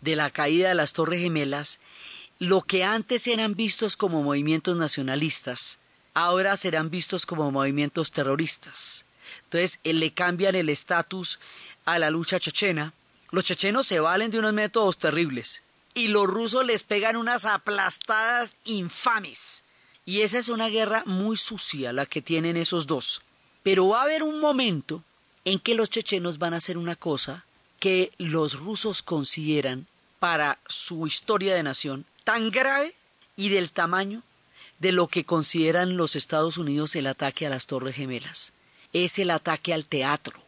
[0.01, 1.79] de la caída de las Torres Gemelas,
[2.39, 5.77] lo que antes eran vistos como movimientos nacionalistas,
[6.13, 9.05] ahora serán vistos como movimientos terroristas.
[9.43, 11.39] Entonces eh, le cambian el estatus
[11.83, 12.93] a la lucha chechena.
[13.31, 15.61] Los chechenos se valen de unos métodos terribles
[15.93, 19.63] y los rusos les pegan unas aplastadas infames.
[20.05, 23.21] Y esa es una guerra muy sucia la que tienen esos dos.
[23.63, 25.03] Pero va a haber un momento
[25.43, 27.43] en que los chechenos van a hacer una cosa
[27.79, 29.87] que los rusos consideran
[30.19, 32.93] para su historia de nación tan grave
[33.35, 34.23] y del tamaño
[34.79, 38.53] de lo que consideran los Estados Unidos el ataque a las Torres Gemelas.
[38.93, 40.41] Es el ataque al teatro.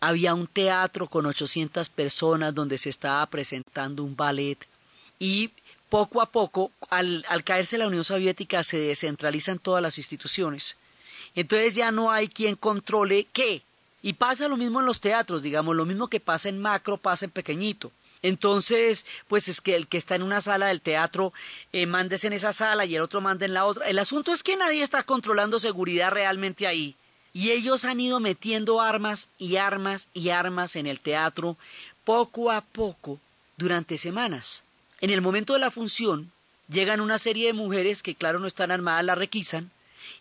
[0.00, 4.58] Había un teatro con 800 personas donde se estaba presentando un ballet
[5.18, 5.50] y
[5.88, 10.76] poco a poco, al, caerse la Unión Soviética, se descentralizan todas las instituciones.
[11.34, 13.62] Entonces ya no hay quien controle qué.
[14.02, 17.24] Y pasa lo mismo en los teatros, digamos, lo mismo que pasa en macro, pasa
[17.24, 17.90] en pequeñito.
[18.26, 21.32] Entonces, pues es que el que está en una sala del teatro
[21.72, 23.86] eh, mandes en esa sala y el otro manda en la otra.
[23.86, 26.96] El asunto es que nadie está controlando seguridad realmente ahí.
[27.32, 31.56] Y ellos han ido metiendo armas y armas y armas en el teatro
[32.04, 33.20] poco a poco
[33.56, 34.64] durante semanas.
[35.00, 36.32] En el momento de la función
[36.68, 39.70] llegan una serie de mujeres que claro no están armadas, la requisan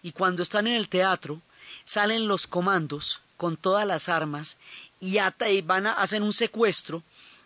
[0.04, 1.42] y cuando están en el teatro
[1.86, 4.58] salen los comandos con todas las armas
[5.00, 5.18] y,
[5.62, 7.02] van a hacer un secuestro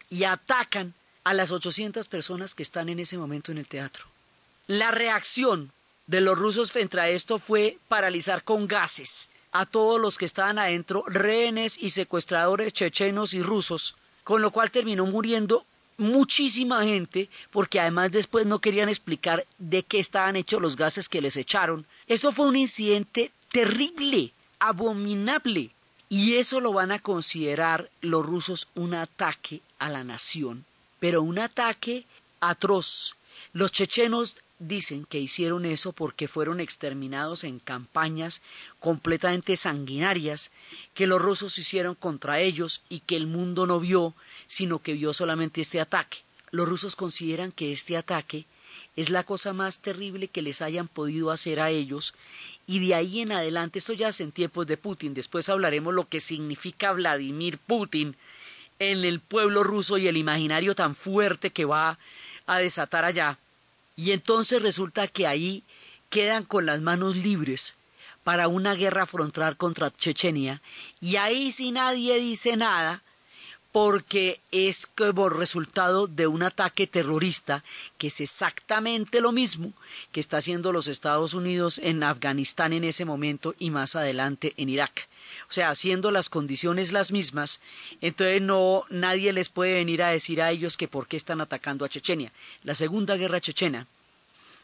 [0.10, 0.93] y atacan
[1.24, 4.06] a las 800 personas que están en ese momento en el teatro.
[4.67, 5.72] La reacción
[6.08, 10.60] de los rusos frente a esto fue paralizar con gases a todos los que estaban
[10.60, 15.65] adentro, rehenes y secuestradores chechenos y rusos, con lo cual terminó muriendo
[15.98, 21.22] muchísima gente, porque además después no querían explicar de qué estaban hechos los gases que
[21.22, 21.86] les echaron.
[22.08, 25.72] Esto fue un incidente terrible, abominable,
[26.10, 30.65] y eso lo van a considerar los rusos un ataque a la nación,
[31.00, 32.06] pero un ataque
[32.39, 33.15] atroz.
[33.54, 38.41] Los chechenos dicen que hicieron eso porque fueron exterminados en campañas
[38.80, 40.52] completamente sanguinarias
[40.95, 44.15] que los rusos hicieron contra ellos y que el mundo no vio,
[44.48, 46.19] sino que vio solamente este ataque.
[46.52, 48.45] Los rusos consideran que este ataque
[49.00, 52.14] es la cosa más terrible que les hayan podido hacer a ellos
[52.68, 56.10] y de ahí en adelante, esto ya es en tiempos de Putin, después hablaremos lo
[56.10, 58.18] que significa Vladimir Putin
[58.78, 61.98] en el pueblo ruso y el imaginario tan fuerte que va
[62.46, 63.38] a desatar allá.
[63.96, 65.64] Y entonces resulta que ahí
[66.10, 67.76] quedan con las manos libres
[68.26, 70.62] para una guerra frontal contra Chechenia
[71.00, 73.02] y ahí si nadie dice nada
[73.71, 77.63] porque es como resultado de un ataque terrorista
[77.97, 79.73] que es exactamente lo mismo
[80.12, 84.69] que está haciendo los Estados Unidos en Afganistán en ese momento y más adelante en
[84.69, 85.08] Irak.
[85.49, 87.62] O sea, haciendo las condiciones las mismas,
[88.01, 91.86] entonces no nadie les puede venir a decir a ellos que por qué están atacando
[91.86, 92.32] a Chechenia.
[92.63, 93.88] La Segunda Guerra Chechena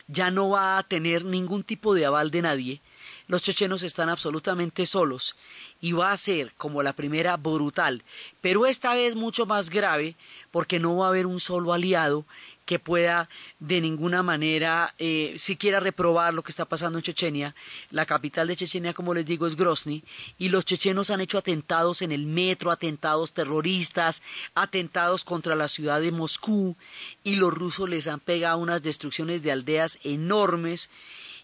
[0.07, 2.81] ya no va a tener ningún tipo de aval de nadie,
[3.27, 5.35] los chechenos están absolutamente solos
[5.81, 8.03] y va a ser como la primera brutal,
[8.41, 10.15] pero esta vez mucho más grave
[10.51, 12.25] porque no va a haber un solo aliado
[12.65, 17.55] que pueda de ninguna manera eh, siquiera reprobar lo que está pasando en Chechenia.
[17.91, 20.03] La capital de Chechenia, como les digo, es Grozny,
[20.37, 24.23] y los chechenos han hecho atentados en el metro, atentados terroristas,
[24.55, 26.75] atentados contra la ciudad de Moscú,
[27.23, 30.89] y los rusos les han pegado unas destrucciones de aldeas enormes,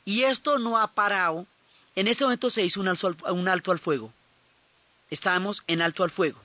[0.03, 1.45] y esto no ha parado
[1.95, 4.13] en este momento se hizo un alto al, fuego.
[5.09, 6.39] Estamos en alto al fuego.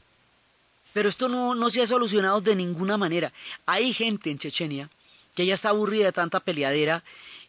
[0.92, 3.32] Pero esto no, no se ha solucionado de ninguna manera.
[3.66, 4.90] Hay gente en Chechenia
[5.34, 7.04] que ya está aburrida de tanta peleadera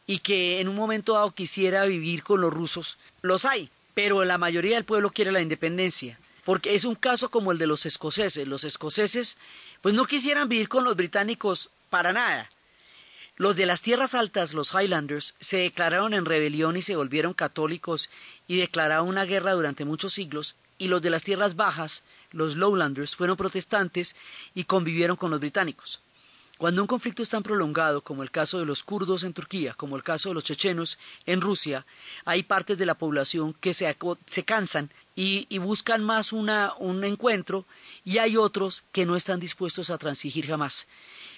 [0.06, 2.98] y que en un momento dado quisiera vivir con los rusos.
[3.22, 6.20] Los hay, pero la mayoría del pueblo quiere la independencia.
[6.44, 8.48] Porque es un caso como el de los escoceses.
[8.48, 9.38] Los escoceses
[9.82, 12.50] pues no quisieran vivir con los británicos para nada.
[13.38, 18.10] Los de las tierras altas, los Highlanders, se declararon en rebelión y se volvieron católicos
[18.48, 23.16] y declararon una guerra durante muchos siglos, y los de las tierras bajas, los Lowlanders,
[23.16, 24.16] fueron protestantes
[24.56, 26.02] y convivieron con los británicos.
[26.58, 29.96] Cuando un conflicto es tan prolongado como el caso de los kurdos en Turquía, como
[29.96, 30.98] el caso de los chechenos
[31.28, 31.86] en Rusia,
[32.26, 33.96] hay partes de la población que se,
[34.44, 37.66] cansan y, buscan más una, un encuentro
[38.04, 40.88] y hay otros que no están dispuestos a transigir jamás.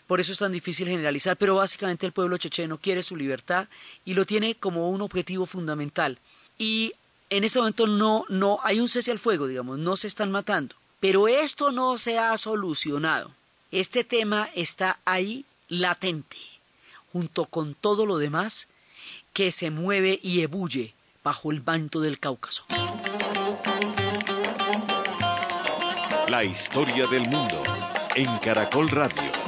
[0.10, 3.68] Por eso es tan difícil generalizar, pero básicamente el pueblo checheno quiere su libertad
[4.06, 6.18] y lo tiene como un objetivo fundamental.
[6.58, 6.94] Y
[7.30, 10.76] en este momento no, no hay un cese al fuego, digamos, no se están matando.
[11.00, 13.30] Pero esto no se ha solucionado.
[13.70, 16.38] Este tema está ahí latente,
[17.14, 18.68] junto con todo lo demás
[19.32, 22.66] que se mueve y ebulle bajo el manto del Cáucaso.
[26.30, 27.62] La historia del mundo
[28.16, 29.39] en Caracol Radio.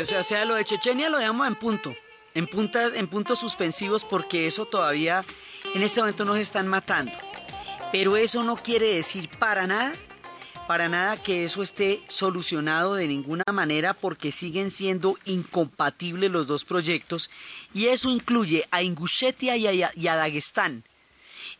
[0.00, 1.94] O sea, sea lo de Chechenia lo dejamos en punto,
[2.34, 5.24] en, puntas, en puntos suspensivos porque eso todavía
[5.74, 7.12] en este momento nos están matando.
[7.90, 9.92] Pero eso no quiere decir para nada,
[10.66, 16.64] para nada que eso esté solucionado de ninguna manera porque siguen siendo incompatibles los dos
[16.64, 17.30] proyectos
[17.74, 20.84] y eso incluye a Ingushetia y a, y Dagestán.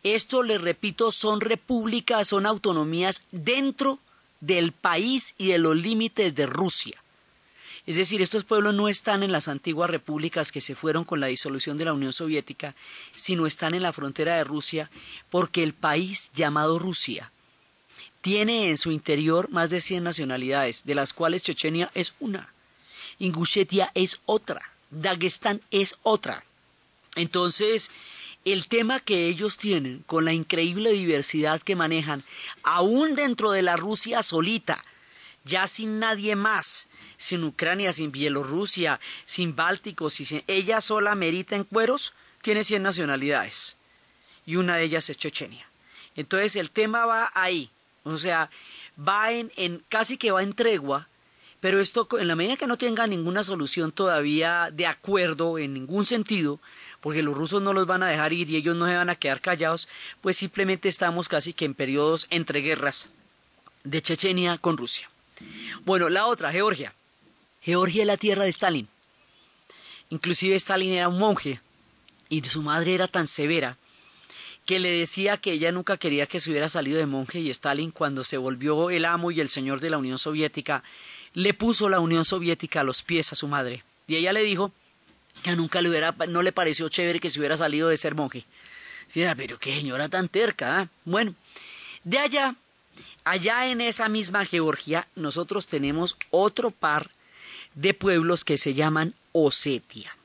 [0.01, 3.99] Esto, les repito, son repúblicas, son autonomías dentro
[4.41, 7.02] del país y de los límites de Rusia.
[7.85, 11.27] Es decir, estos pueblos no están en las antiguas repúblicas que se fueron con la
[11.27, 12.75] disolución de la Unión Soviética,
[13.13, 14.89] sino están en la frontera de Rusia,
[15.29, 17.31] porque el país llamado Rusia
[18.23, 22.53] tiene en su interior más de 100 nacionalidades, de las cuales Chechenia es una,
[23.19, 24.61] Ingushetia es otra,
[24.91, 26.45] Dagestán es otra.
[27.15, 27.91] Entonces,
[28.45, 32.23] el tema que ellos tienen con la increíble diversidad que manejan,
[32.63, 34.85] aún dentro de la Rusia solita,
[35.43, 40.43] ya sin nadie más, sin Ucrania, sin Bielorrusia, sin Báltico, sin...
[40.47, 43.77] ella sola merita en cueros, tiene 100 nacionalidades
[44.45, 45.67] y una de ellas es Chechenia.
[46.15, 47.69] Entonces el tema va ahí,
[48.03, 48.49] o sea,
[48.97, 51.07] va en, en casi que va en tregua,
[51.59, 56.05] pero esto en la medida que no tenga ninguna solución todavía de acuerdo en ningún
[56.05, 56.59] sentido,
[56.99, 59.15] porque los rusos no los van a dejar ir y ellos no se van a
[59.15, 59.87] quedar callados,
[60.21, 63.09] pues simplemente estamos casi que en periodos entre guerras
[63.83, 65.09] de Chechenia con Rusia.
[65.85, 66.93] Bueno, la otra, Georgia.
[67.61, 68.87] Georgia es la tierra de Stalin.
[70.09, 71.61] Inclusive Stalin era un monje
[72.29, 73.77] y su madre era tan severa
[74.65, 77.91] que le decía que ella nunca quería que se hubiera salido de monje y Stalin
[77.91, 80.83] cuando se volvió el amo y el señor de la Unión Soviética
[81.33, 84.71] le puso la Unión Soviética a los pies a su madre y ella le dijo
[85.41, 88.45] que nunca le hubiera no le pareció chévere que se hubiera salido de ser monje.
[89.07, 90.79] Decía, pero qué señora tan terca.
[90.79, 90.87] ¿ah?
[91.05, 91.35] Bueno,
[92.03, 92.55] de allá,
[93.23, 97.11] allá en esa misma Georgia, nosotros tenemos otro par
[97.75, 100.15] de pueblos que se llaman Osetia.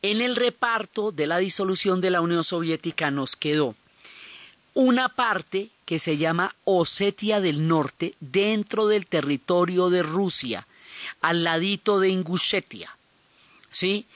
[0.00, 3.74] En el reparto de la disolución de la Unión Soviética nos quedó
[4.74, 10.66] una parte que se llama Osetia del Norte dentro del territorio de Rusia,
[11.20, 12.96] al ladito de Ingushetia,
[13.70, 14.06] ¿sí?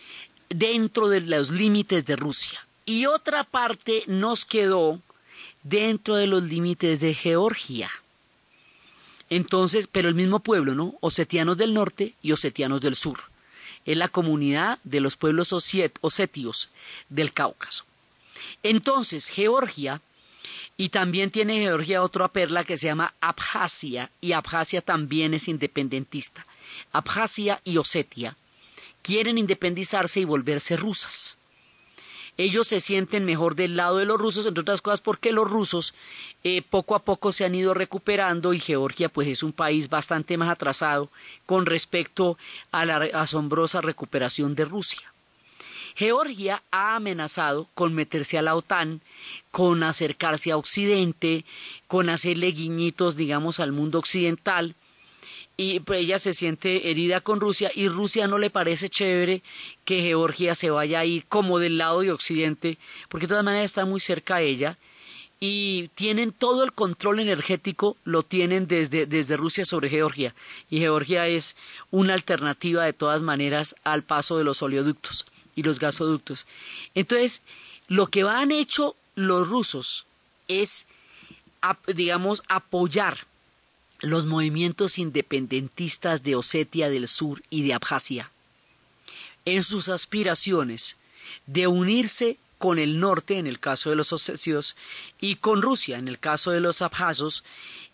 [0.49, 2.64] dentro de los límites de Rusia.
[2.85, 5.01] Y otra parte nos quedó
[5.62, 7.90] dentro de los límites de Georgia.
[9.30, 10.94] Entonces, pero el mismo pueblo, ¿no?
[11.00, 13.18] Osetianos del norte y osetianos del sur.
[13.86, 16.68] Es la comunidad de los pueblos osetios
[17.08, 17.84] del Cáucaso.
[18.62, 20.00] Entonces, Georgia,
[20.76, 26.46] y también tiene Georgia otra perla que se llama Abjasia, y Abjasia también es independentista.
[26.92, 28.36] Abjasia y Osetia
[29.02, 31.36] quieren independizarse y volverse rusas
[32.39, 35.95] ellos se sienten mejor del lado de los rusos, entre otras cosas porque los rusos
[36.45, 40.37] eh, poco a poco se han ido recuperando y Georgia pues es un país bastante
[40.37, 41.11] más atrasado
[41.47, 42.39] con respecto
[42.70, 45.12] a la asombrosa recuperación de Rusia.
[45.95, 49.03] Georgia ha amenazado con meterse a la OTAN,
[49.51, 51.45] con acercarse a Occidente,
[51.87, 54.74] con hacerle guiñitos, digamos, al mundo occidental,
[55.57, 59.42] y pues, ella se siente herida con Rusia y Rusia no le parece chévere
[59.84, 62.78] que Georgia se vaya a ir como del lado de Occidente,
[63.09, 64.78] porque de todas maneras está muy cerca a ella
[65.40, 70.34] y tienen todo el control energético, lo tienen desde, desde Rusia sobre Georgia
[70.70, 71.57] y Georgia es
[71.90, 76.46] una alternativa de todas maneras al paso de los oleoductos y los gasoductos.
[76.94, 77.42] Entonces,
[77.88, 80.07] lo que han hecho los rusos
[80.48, 80.86] es,
[81.88, 83.26] digamos, apoyar
[84.03, 88.30] los movimientos independentistas de Osetia del Sur y de Abjasia
[89.44, 90.96] en sus aspiraciones
[91.46, 94.76] de unirse con el norte en el caso de los osetios
[95.20, 97.44] y con Rusia en el caso de los abjazos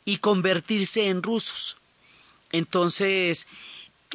[0.04, 1.76] y convertirse en rusos.
[2.52, 3.46] Entonces,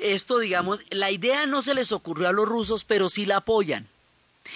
[0.02, 3.88] esto digamos, la idea no se les ocurrió a los rusos, pero sí la apoyan.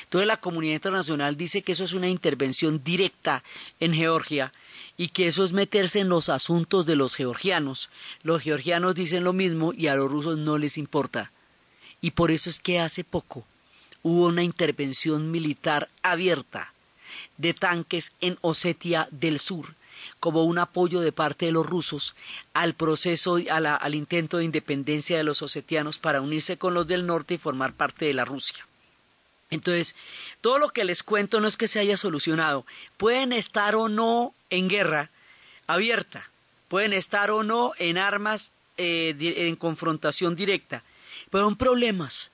[0.04, 3.44] Entonces la comunidad internacional dice que eso es una intervención directa
[3.80, 4.54] en Georgia
[4.98, 7.90] y que eso es meterse en los asuntos de los georgianos.
[8.24, 11.32] Los georgianos dicen lo mismo y a los rusos no les importa.
[12.02, 13.46] Y por eso es que hace poco
[14.02, 16.74] hubo una intervención militar abierta
[17.38, 19.76] de tanques en Osetia del Sur,
[20.20, 22.16] como un apoyo de parte de los rusos
[22.54, 27.36] al proceso, al intento de independencia de los osetianos para unirse con los del norte
[27.36, 28.67] y formar parte de la Rusia.
[29.50, 29.96] Entonces,
[30.42, 32.66] todo lo que les cuento no es que se haya solucionado.
[32.98, 35.10] Pueden estar o no en guerra
[35.68, 36.30] abierta,
[36.68, 40.84] pueden estar o no en armas eh, en confrontación directa,
[41.30, 42.32] pero son problemas,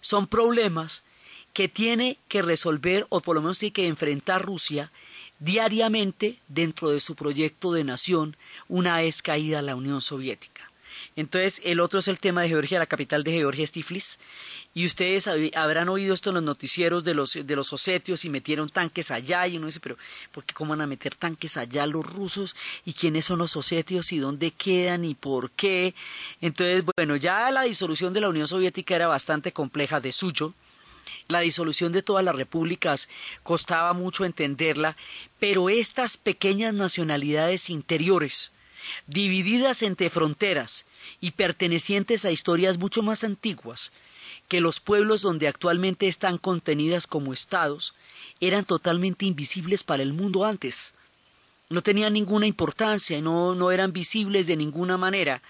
[0.00, 1.02] son problemas
[1.52, 4.92] que tiene que resolver o por lo menos tiene que enfrentar Rusia
[5.38, 8.36] diariamente dentro de su proyecto de nación
[8.68, 10.67] una vez caída la Unión Soviética.
[11.16, 14.18] Entonces, el otro es el tema de Georgia, la capital de Georgia es Tiflis.
[14.74, 15.26] Y ustedes
[15.56, 19.46] habrán oído esto en los noticieros de los, de los osetios y metieron tanques allá.
[19.46, 19.96] Y uno dice, pero
[20.32, 22.54] ¿por qué cómo van a meter tanques allá los rusos?
[22.84, 24.12] ¿Y quiénes son los osetios?
[24.12, 25.04] ¿Y dónde quedan?
[25.04, 25.94] ¿Y por qué?
[26.40, 30.54] Entonces, bueno, ya la disolución de la Unión Soviética era bastante compleja de suyo.
[31.28, 33.08] La disolución de todas las repúblicas
[33.42, 34.96] costaba mucho entenderla,
[35.38, 38.52] pero estas pequeñas nacionalidades interiores,
[39.06, 40.86] divididas entre fronteras
[41.20, 43.92] y pertenecientes a historias mucho más antiguas
[44.48, 47.94] que los pueblos donde actualmente están contenidas como estados,
[48.40, 50.94] eran totalmente invisibles para el mundo antes.
[51.68, 55.42] No tenían ninguna importancia, no, no eran visibles de ninguna manera.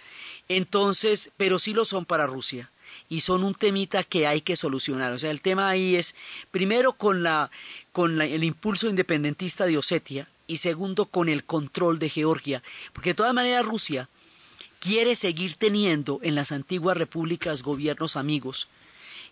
[0.49, 2.71] Entonces, pero sí lo son para Rusia
[3.09, 5.13] y son un temita que hay que solucionar.
[5.13, 6.17] O sea, el tema ahí es,
[6.51, 7.51] primero, con, la,
[7.93, 13.15] con el impulso independentista de Osetia y segundo, con el control de Georgia, porque de
[13.15, 14.09] todas maneras Rusia
[14.81, 18.69] quiere seguir teniendo en las antiguas repúblicas gobiernos amigos,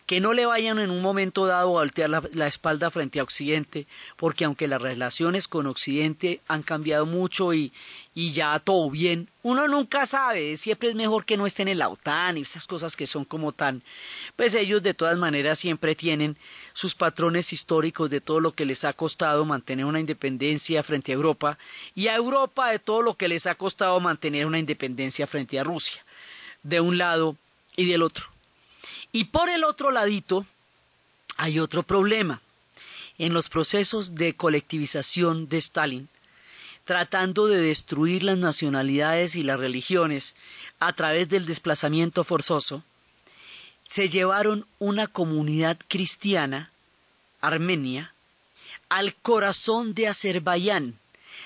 [0.06, 3.86] que no le vayan en un momento dado a voltear la, espalda frente a Occidente,
[4.16, 7.72] porque aunque las relaciones con Occidente han cambiado mucho y,
[8.14, 11.88] y ya todo bien, uno nunca sabe, siempre es mejor que no estén en la
[11.88, 13.82] OTAN y esas cosas que son como tan,
[14.36, 16.36] pues ellos de todas maneras siempre tienen
[16.72, 21.16] sus patrones históricos de todo lo que les ha costado mantener una independencia frente a
[21.16, 21.58] Europa
[21.96, 25.64] y a Europa de todo lo que les ha costado mantener una independencia frente a
[25.64, 26.04] Rusia,
[26.62, 27.36] de un lado
[27.74, 28.35] y del otro.
[29.16, 30.44] Y por el otro ladito
[31.38, 32.42] hay otro problema.
[33.16, 36.10] En los procesos de colectivización de Stalin,
[36.84, 40.34] tratando de destruir las nacionalidades y las religiones
[40.80, 42.82] a través del desplazamiento forzoso,
[43.88, 46.70] se llevaron una comunidad cristiana,
[47.40, 48.12] Armenia,
[48.90, 50.98] al corazón de Azerbaiyán.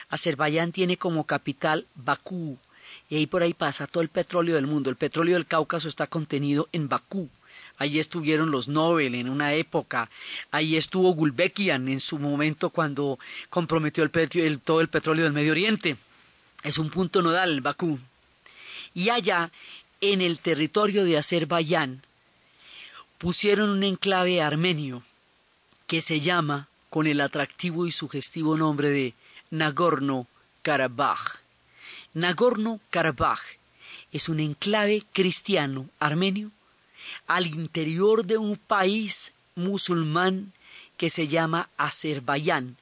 [0.08, 2.58] Azerbaiyán tiene como capital Bakú,
[3.08, 4.90] y ahí por ahí pasa todo el petróleo del mundo.
[4.90, 7.30] El petróleo del Cáucaso está contenido en Bakú.
[7.80, 10.10] Allí estuvieron los Nobel en una época,
[10.50, 13.18] ahí estuvo Gulbenkian en su momento cuando
[13.48, 15.96] comprometió el, todo el petróleo del Medio Oriente.
[16.62, 17.98] Es un punto nodal, Bakú.
[18.92, 19.50] Y allá,
[20.02, 22.02] en el territorio de Azerbaiyán,
[23.16, 25.02] pusieron un enclave armenio
[25.86, 29.14] que se llama, con el atractivo y sugestivo nombre de
[29.50, 31.40] Nagorno-Karabaj.
[32.12, 33.40] Nagorno-Karabaj
[34.12, 36.50] es un enclave cristiano armenio
[37.30, 40.52] al interior de un país musulmán
[40.96, 42.76] que se llama Azerbaiyán.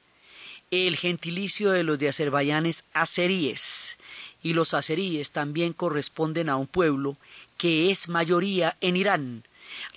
[0.71, 3.99] El gentilicio de los de Azerbaiyán es azeríes
[4.41, 7.15] y los azeríes también corresponden a un pueblo
[7.59, 9.43] que es mayoría en Irán,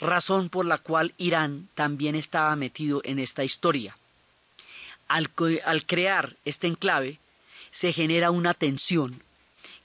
[0.00, 3.96] razón por la cual Irán también estaba metido en esta historia.
[5.08, 7.18] Al, crear este enclave
[7.70, 9.22] se genera una tensión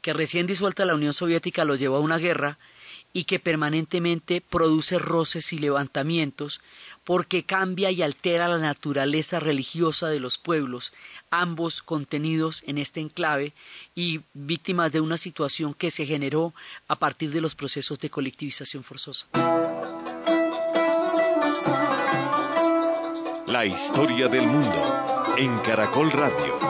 [0.02, 2.58] que recién disuelta la Unión Soviética lo llevó a una guerra
[3.18, 6.62] y que permanentemente produce roces y levantamientos
[7.04, 10.94] porque cambia y altera la naturaleza religiosa de los pueblos,
[11.32, 13.54] ambos contenidos en este enclave
[13.96, 16.54] y víctimas de una situación que se generó
[16.88, 19.26] a partir de los procesos de colectivización forzosa.
[23.48, 26.67] La historia del mundo en Caracol Radio.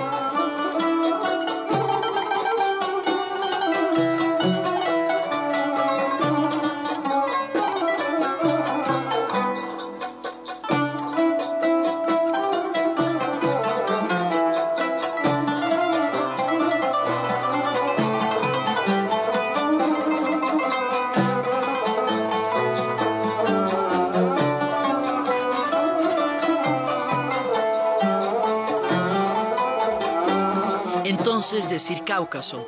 [31.78, 32.66] Decir Cáucaso,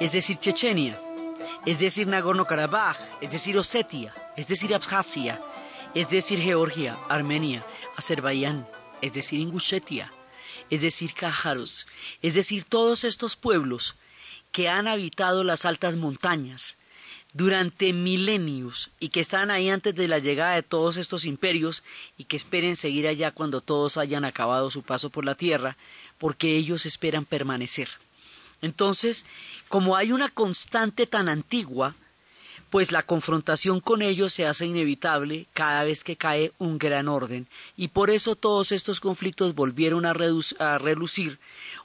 [0.00, 1.00] es decir Chechenia,
[1.64, 5.40] es decir Nagorno-Karabaj, es decir Osetia, es decir Abjasia,
[5.94, 7.64] es decir Georgia, Armenia,
[7.94, 8.66] Azerbaiyán,
[9.02, 10.12] es decir Ingushetia,
[10.68, 11.86] es decir Cájaros,
[12.22, 13.94] es decir todos estos pueblos
[14.50, 16.76] que han habitado las altas montañas
[17.34, 21.84] durante milenios y que están ahí antes de la llegada de todos estos imperios
[22.18, 25.76] y que esperen seguir allá cuando todos hayan acabado su paso por la tierra,
[26.18, 27.90] porque ellos esperan permanecer.
[28.64, 29.26] Entonces,
[29.68, 31.94] como hay una constante tan antigua,
[32.70, 37.46] pues la confrontación con ellos se hace inevitable cada vez que cae un gran orden,
[37.76, 40.14] y por eso todos estos conflictos volvieron a,
[40.58, 41.38] a, relucir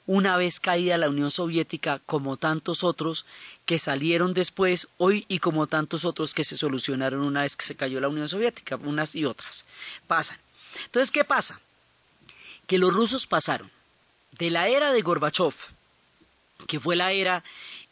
[0.06, 3.26] una vez caída la Unión Soviética, como tantos otros
[3.66, 7.76] que salieron después hoy y como tantos otros que se solucionaron una vez que se
[7.76, 9.66] cayó la Unión Soviética, unas y otras.
[10.06, 10.38] Pasan.
[10.86, 11.60] Entonces, ¿qué pasa?
[12.66, 13.70] Que los rusos pasaron
[14.32, 15.54] de la era de Gorbachev,
[16.66, 17.44] que fue la era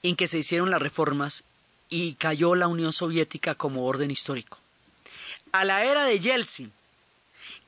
[0.03, 1.45] en que se hicieron las reformas
[1.89, 4.59] y cayó la Unión Soviética como orden histórico.
[5.53, 6.73] A la era de Yeltsin,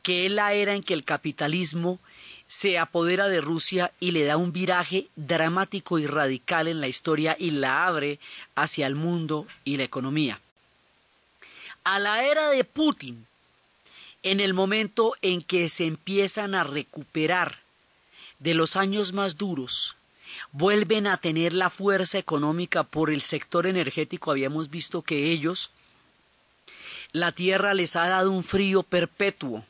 [0.03, 1.99] que es la era en que el capitalismo
[2.47, 7.37] se apodera de Rusia y le da un viraje dramático y radical en la historia
[7.39, 8.19] y la abre
[8.57, 10.41] hacia el mundo y la economía.
[11.85, 13.27] A la era de Putin,
[14.23, 17.61] en el momento en que se empiezan a recuperar
[18.41, 19.97] de los años más duros,
[20.53, 24.31] vuelven a tener la fuerza económica por el sector energético.
[24.31, 25.71] Habíamos visto que ellos,
[27.13, 29.65] la tierra les ha dado un frío perpetuo,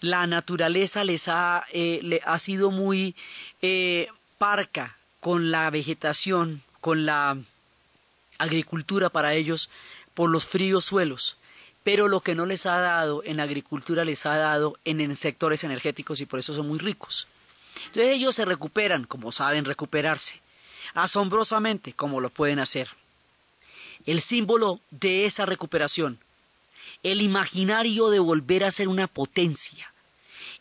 [0.00, 3.14] la naturaleza les ha, eh, ha sido muy
[3.62, 7.36] eh, parca con la vegetación, con la
[8.38, 9.70] agricultura para ellos
[10.14, 11.38] por los fríos suelos
[11.88, 16.20] pero lo que no les ha dado en agricultura les ha dado en, sectores energéticos
[16.20, 17.28] y por eso son muy ricos.
[17.86, 20.40] Entonces ellos se recuperan como saben recuperarse,
[20.94, 22.88] asombrosamente como lo pueden hacer.
[24.06, 26.18] El símbolo de esa recuperación,
[27.02, 29.92] el imaginario de volver a ser una potencia,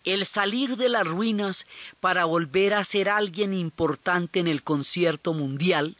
[0.04, 1.66] el salir de las ruinas
[2.00, 5.98] para volver a ser alguien importante en el concierto mundial,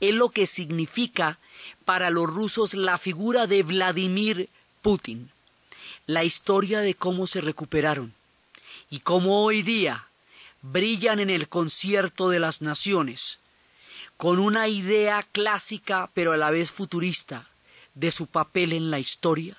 [0.00, 1.38] es lo que significa
[1.84, 4.48] para los rusos la figura de Vladimir
[4.82, 5.30] Putin,
[6.06, 8.14] la historia de cómo se recuperaron
[8.90, 10.06] y cómo hoy día
[10.66, 13.40] brillan en el concierto de las naciones,
[14.16, 17.50] con una idea clásica pero a la vez futurista
[17.94, 19.58] de su papel en la historia,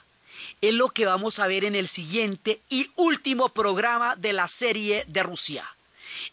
[0.61, 5.05] es lo que vamos a ver en el siguiente y último programa de la serie
[5.07, 5.75] de Rusia.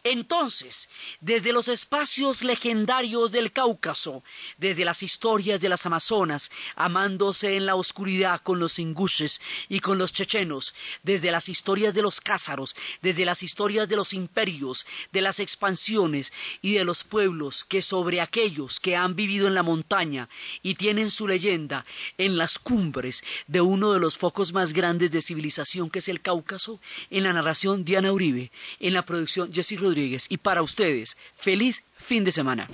[0.05, 0.89] Entonces,
[1.21, 4.23] desde los espacios legendarios del Cáucaso,
[4.59, 9.99] desde las historias de las Amazonas, amándose en la oscuridad con los ingushes y con
[9.99, 15.21] los chechenos, desde las historias de los cázaros, desde las historias de los imperios, de
[15.21, 20.29] las expansiones y de los pueblos que sobre aquellos que han vivido en la montaña
[20.63, 21.85] y tienen su leyenda
[22.19, 26.21] en las cumbres de uno de los focos más grandes de civilización que es el
[26.21, 26.81] Cáucaso,
[27.11, 32.33] en la narración Diana Uribe, en la producción Rodríguez y para ustedes, feliz fin de
[32.33, 32.69] semana.